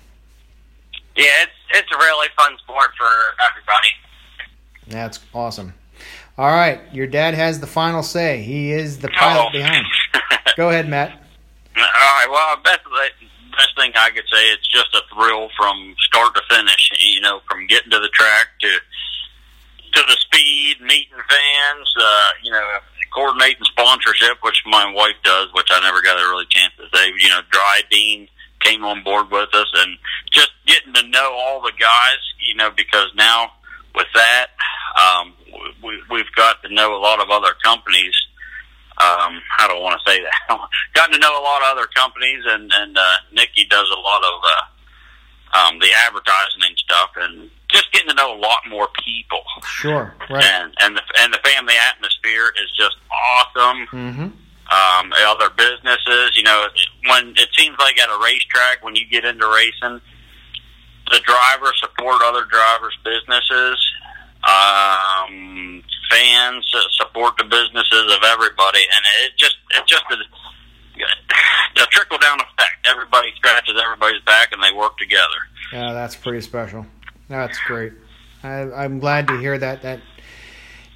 Yeah, 1.16 1.24
it's 1.40 1.52
it's 1.70 1.88
a 1.90 1.96
really 1.96 2.28
fun 2.36 2.52
sport 2.58 2.90
for 2.98 3.08
everybody. 3.48 3.88
That's 4.88 5.18
awesome. 5.32 5.72
All 6.36 6.50
right, 6.50 6.80
your 6.92 7.06
dad 7.06 7.32
has 7.32 7.60
the 7.60 7.66
final 7.66 8.02
say. 8.02 8.42
He 8.42 8.70
is 8.72 8.98
the 8.98 9.08
pilot 9.08 9.46
Oh. 9.48 9.52
behind. 9.52 9.86
Go 10.58 10.68
ahead, 10.68 10.86
Matt. 10.86 11.12
All 11.12 11.82
right. 11.82 12.26
Well, 12.30 12.56
best 12.62 12.80
best 13.56 13.74
thing 13.78 13.90
I 13.96 14.10
could 14.10 14.24
say, 14.30 14.50
it's 14.52 14.68
just 14.68 14.94
a 14.94 15.00
thrill 15.14 15.48
from 15.56 15.94
start 16.00 16.34
to 16.34 16.42
finish. 16.54 16.90
You 17.14 17.22
know, 17.22 17.40
from 17.48 17.66
getting 17.68 17.90
to 17.90 17.98
the 18.00 18.08
track 18.12 18.48
to 18.60 18.68
to 19.96 20.02
the 20.06 20.16
speed, 20.20 20.80
meeting 20.80 21.16
fans. 21.28 21.94
Uh, 21.98 22.28
you 22.42 22.50
know, 22.50 22.62
coordinating 23.14 23.64
sponsorship, 23.64 24.38
which 24.42 24.62
my 24.66 24.92
wife 24.92 25.16
does, 25.24 25.48
which 25.54 25.68
I 25.70 25.80
never 25.80 26.02
got 26.02 26.20
a 26.20 26.28
really 26.28 26.46
chance 26.48 26.72
to 26.76 26.84
say. 26.96 27.08
You 27.18 27.28
know, 27.28 27.40
Dry 27.50 27.80
Dean 27.90 28.28
came 28.60 28.84
on 28.84 29.02
board 29.02 29.30
with 29.30 29.48
us, 29.54 29.68
and 29.74 29.96
just 30.30 30.50
getting 30.66 30.92
to 30.94 31.08
know 31.08 31.32
all 31.32 31.60
the 31.62 31.72
guys. 31.78 32.22
You 32.46 32.54
know, 32.56 32.70
because 32.70 33.08
now 33.16 33.52
with 33.94 34.08
that, 34.14 34.46
um, 35.00 35.32
we, 35.82 36.00
we've 36.10 36.32
got 36.36 36.62
to 36.62 36.74
know 36.74 36.94
a 36.94 37.00
lot 37.00 37.20
of 37.20 37.30
other 37.30 37.54
companies 37.64 38.14
um, 38.96 39.44
I 39.60 39.68
don't 39.68 39.84
want 39.84 40.00
to 40.00 40.10
say 40.10 40.24
that. 40.24 40.40
Gotten 40.94 41.12
to 41.12 41.20
know 41.20 41.36
a 41.36 41.44
lot 41.44 41.60
of 41.60 41.76
other 41.76 41.86
companies, 41.94 42.40
and 42.48 42.72
and 42.72 42.96
uh, 42.96 43.16
Nikki 43.32 43.66
does 43.68 43.88
a 43.92 44.00
lot 44.00 44.22
of 44.24 44.36
uh, 44.40 44.64
um, 45.58 45.78
the 45.80 45.92
advertising 46.08 46.64
and 46.64 46.78
stuff, 46.78 47.10
and 47.16 47.50
just 47.86 47.92
getting 47.92 48.08
to 48.08 48.14
know 48.14 48.34
a 48.34 48.40
lot 48.40 48.58
more 48.68 48.88
people. 49.04 49.42
Sure. 49.64 50.14
Right. 50.30 50.44
And 50.44 50.74
and 50.80 50.96
the 50.96 51.02
and 51.20 51.32
the 51.32 51.38
family 51.38 51.74
atmosphere 51.90 52.52
is 52.62 52.70
just 52.76 52.96
awesome. 53.10 53.86
Mm-hmm. 53.86 54.28
Um, 54.66 55.12
other 55.14 55.50
businesses, 55.50 56.36
you 56.36 56.42
know, 56.42 56.66
when 57.06 57.34
it 57.36 57.48
seems 57.56 57.78
like 57.78 57.98
at 58.00 58.08
a 58.08 58.18
racetrack, 58.22 58.82
when 58.82 58.96
you 58.96 59.06
get 59.08 59.24
into 59.24 59.46
racing, 59.46 60.00
the 61.10 61.20
drivers 61.22 61.78
support 61.78 62.20
other 62.24 62.44
drivers' 62.50 62.98
businesses. 63.04 63.78
Um, 64.42 65.82
fans 66.10 66.66
support 66.98 67.36
the 67.38 67.44
businesses 67.44 68.12
of 68.12 68.22
everybody, 68.24 68.82
and 68.82 69.04
it 69.24 69.36
just 69.36 69.56
it 69.70 69.86
just 69.86 70.04
a, 70.10 71.82
a 71.82 71.86
trickle 71.86 72.18
down 72.18 72.40
effect. 72.40 72.86
Everybody 72.86 73.32
scratches 73.36 73.80
everybody's 73.80 74.22
back, 74.22 74.50
and 74.52 74.62
they 74.62 74.72
work 74.72 74.98
together. 74.98 75.46
Yeah, 75.72 75.92
that's 75.92 76.16
pretty 76.16 76.40
special. 76.40 76.86
That's 77.28 77.58
great. 77.66 77.92
I, 78.42 78.70
I'm 78.72 78.98
glad 78.98 79.28
to 79.28 79.38
hear 79.38 79.56
that. 79.58 79.82
That 79.82 80.00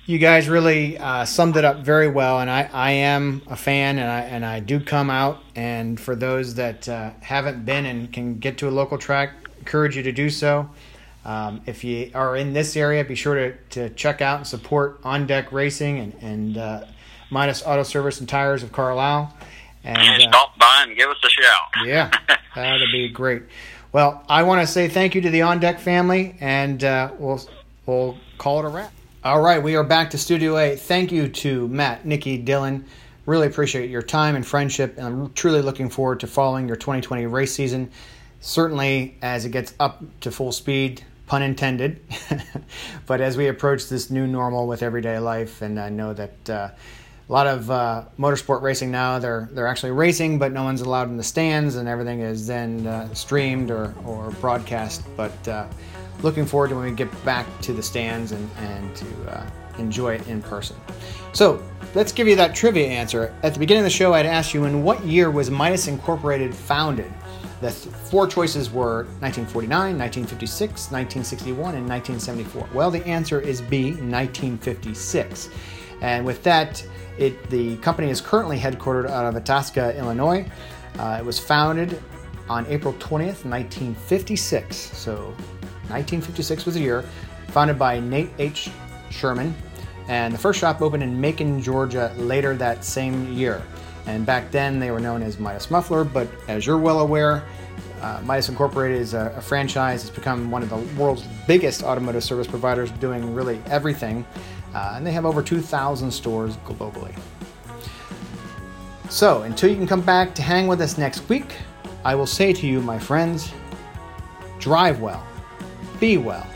you 0.06 0.18
guys 0.18 0.48
really 0.48 0.98
uh, 0.98 1.24
summed 1.24 1.56
it 1.56 1.64
up 1.64 1.84
very 1.84 2.08
well, 2.08 2.40
and 2.40 2.50
I, 2.50 2.68
I 2.72 2.90
am 2.92 3.42
a 3.48 3.56
fan, 3.56 3.98
and 3.98 4.10
I 4.10 4.20
and 4.20 4.44
I 4.44 4.60
do 4.60 4.80
come 4.80 5.10
out. 5.10 5.42
And 5.54 5.98
for 5.98 6.14
those 6.16 6.54
that 6.56 6.88
uh, 6.88 7.10
haven't 7.20 7.64
been 7.64 7.86
and 7.86 8.12
can 8.12 8.38
get 8.38 8.58
to 8.58 8.68
a 8.68 8.70
local 8.70 8.98
track, 8.98 9.32
encourage 9.58 9.96
you 9.96 10.02
to 10.04 10.12
do 10.12 10.30
so. 10.30 10.70
Um, 11.24 11.60
if 11.66 11.84
you 11.84 12.10
are 12.14 12.36
in 12.36 12.54
this 12.54 12.76
area, 12.76 13.04
be 13.04 13.14
sure 13.14 13.34
to, 13.34 13.56
to 13.70 13.90
check 13.90 14.22
out 14.22 14.38
and 14.38 14.46
support 14.46 15.00
On 15.04 15.26
Deck 15.26 15.52
Racing 15.52 15.98
and, 15.98 16.14
and 16.22 16.56
uh, 16.56 16.84
Midas 17.30 17.62
Auto 17.64 17.82
Service 17.82 18.20
and 18.20 18.28
Tires 18.28 18.62
of 18.62 18.72
Carlisle. 18.72 19.36
And 19.84 19.98
And 19.98 20.22
uh, 20.22 20.28
stop 20.28 20.58
by 20.58 20.84
and 20.86 20.96
give 20.96 21.10
us 21.10 21.18
a 21.22 21.28
shout. 21.28 21.86
yeah, 21.86 22.10
that'd 22.54 22.90
be 22.90 23.08
great. 23.10 23.42
Well, 23.92 24.22
I 24.29 24.44
want 24.44 24.61
to 24.61 24.72
say 24.72 24.88
thank 24.88 25.16
you 25.16 25.20
to 25.22 25.31
the 25.31 25.42
On 25.42 25.59
Deck 25.59 25.81
family, 25.81 26.37
and 26.38 26.85
uh, 26.85 27.11
we'll 27.18 27.40
we'll 27.87 28.16
call 28.38 28.61
it 28.61 28.64
a 28.64 28.68
wrap. 28.68 28.92
All 29.24 29.40
right, 29.40 29.61
we 29.61 29.74
are 29.74 29.83
back 29.83 30.11
to 30.11 30.18
Studio 30.18 30.57
A. 30.59 30.76
Thank 30.76 31.11
you 31.11 31.29
to 31.29 31.66
Matt, 31.66 32.07
Nikki, 32.07 32.40
Dylan. 32.40 32.85
Really 33.26 33.48
appreciate 33.48 33.90
your 33.90 34.03
time 34.03 34.37
and 34.37 34.46
friendship, 34.46 34.96
and 34.96 35.07
I'm 35.07 35.33
truly 35.33 35.61
looking 35.61 35.90
forward 35.90 36.20
to 36.20 36.29
following 36.29 36.68
your 36.68 36.76
2020 36.76 37.26
race 37.26 37.53
season. 37.53 37.90
Certainly, 38.38 39.16
as 39.22 39.44
it 39.44 39.50
gets 39.50 39.74
up 39.81 40.05
to 40.20 40.31
full 40.31 40.53
speed, 40.53 41.03
pun 41.26 41.42
intended. 41.42 42.00
but 43.07 43.20
as 43.20 43.37
we 43.37 43.48
approach 43.48 43.88
this 43.88 44.09
new 44.09 44.29
normal 44.29 44.68
with 44.68 44.85
everyday 44.85 45.18
life, 45.18 45.62
and 45.62 45.81
I 45.81 45.88
know 45.88 46.14
that 46.14 46.48
uh, 46.48 46.70
a 47.30 47.32
lot 47.32 47.46
of 47.46 47.70
uh, 47.70 48.04
motorsport 48.18 48.60
racing 48.60 48.90
now, 48.90 49.20
they're 49.20 49.48
they're 49.52 49.68
actually 49.68 49.92
racing, 49.92 50.36
but 50.36 50.50
no 50.50 50.64
one's 50.64 50.80
allowed 50.80 51.08
in 51.08 51.16
the 51.16 51.22
stands, 51.22 51.76
and 51.76 51.88
everything 51.88 52.20
is 52.22 52.44
then 52.44 52.84
uh, 52.88 53.14
streamed 53.14 53.70
or, 53.70 53.94
or 54.04 54.32
broadcast. 54.40 55.04
But 55.16 55.46
uh, 55.46 55.68
looking 56.22 56.44
forward 56.44 56.70
to 56.70 56.74
when 56.74 56.86
we 56.86 56.90
get 56.90 57.24
back 57.24 57.46
to 57.62 57.72
the 57.72 57.84
stands 57.84 58.32
and, 58.32 58.50
and 58.58 58.96
to 58.96 59.06
uh, 59.28 59.46
enjoy 59.78 60.16
it 60.16 60.26
in 60.26 60.42
person. 60.42 60.74
So 61.32 61.62
let's 61.94 62.10
give 62.10 62.26
you 62.26 62.34
that 62.34 62.52
trivia 62.52 62.88
answer. 62.88 63.32
At 63.44 63.54
the 63.54 63.60
beginning 63.60 63.82
of 63.82 63.86
the 63.86 63.90
show, 63.90 64.12
I'd 64.12 64.26
asked 64.26 64.52
you 64.52 64.64
in 64.64 64.82
what 64.82 65.04
year 65.04 65.30
was 65.30 65.52
Midas 65.52 65.86
Incorporated 65.86 66.52
founded? 66.52 67.12
The 67.60 67.70
th- 67.70 67.94
four 67.94 68.26
choices 68.26 68.72
were 68.72 69.04
1949, 69.20 69.96
1956, 69.96 70.90
1961, 70.90 71.76
and 71.76 71.88
1974. 71.88 72.68
Well, 72.74 72.90
the 72.90 73.06
answer 73.06 73.38
is 73.40 73.60
B, 73.60 73.90
1956. 73.92 75.48
And 76.00 76.24
with 76.24 76.42
that, 76.44 76.84
it, 77.18 77.50
the 77.50 77.76
company 77.78 78.10
is 78.10 78.20
currently 78.20 78.58
headquartered 78.58 79.08
out 79.08 79.26
of 79.26 79.36
Itasca, 79.36 79.96
Illinois. 79.98 80.46
Uh, 80.98 81.18
it 81.20 81.24
was 81.24 81.38
founded 81.38 82.02
on 82.48 82.66
April 82.66 82.94
20th, 82.94 83.44
1956. 83.44 84.76
So 84.76 85.26
1956 85.88 86.66
was 86.66 86.74
the 86.74 86.80
year. 86.80 87.04
Founded 87.48 87.78
by 87.78 88.00
Nate 88.00 88.30
H. 88.38 88.70
Sherman. 89.10 89.54
And 90.08 90.34
the 90.34 90.38
first 90.38 90.58
shop 90.58 90.82
opened 90.82 91.02
in 91.02 91.20
Macon, 91.20 91.60
Georgia 91.62 92.12
later 92.16 92.54
that 92.56 92.84
same 92.84 93.32
year. 93.32 93.62
And 94.06 94.26
back 94.26 94.50
then 94.50 94.80
they 94.80 94.90
were 94.90 95.00
known 95.00 95.22
as 95.22 95.38
Midas 95.38 95.70
Muffler, 95.70 96.04
but 96.04 96.28
as 96.48 96.66
you're 96.66 96.78
well 96.78 97.00
aware, 97.00 97.44
uh, 98.00 98.20
Midas 98.24 98.48
Incorporated 98.48 99.00
is 99.00 99.14
a, 99.14 99.32
a, 99.36 99.40
franchise. 99.40 100.02
It's 100.02 100.14
become 100.14 100.50
one 100.50 100.62
of 100.62 100.70
the 100.70 100.78
world's 101.00 101.22
biggest 101.46 101.82
automotive 101.82 102.24
service 102.24 102.46
providers, 102.46 102.90
doing 102.92 103.34
really 103.34 103.60
everything. 103.66 104.24
Uh, 104.74 104.94
and 104.96 105.06
they 105.06 105.12
have 105.12 105.26
over 105.26 105.42
2,000 105.42 106.11
stores 106.11 106.56
globally. 106.59 107.16
So, 109.09 109.42
until 109.42 109.70
you 109.70 109.76
can 109.76 109.87
come 109.87 110.02
back 110.02 110.35
to 110.37 110.42
hang 110.42 110.68
with 110.68 110.80
us 110.80 110.96
next 110.96 111.28
week, 111.28 111.56
I 112.04 112.14
will 112.14 112.26
say 112.26 112.52
to 112.52 112.66
you, 112.66 112.80
my 112.80 112.98
friends, 112.98 113.52
drive 114.59 115.00
well, 115.00 115.26
be 115.98 116.16
well, 116.16 116.46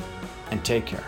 and 0.50 0.64
take 0.64 0.87
care. 0.87 1.05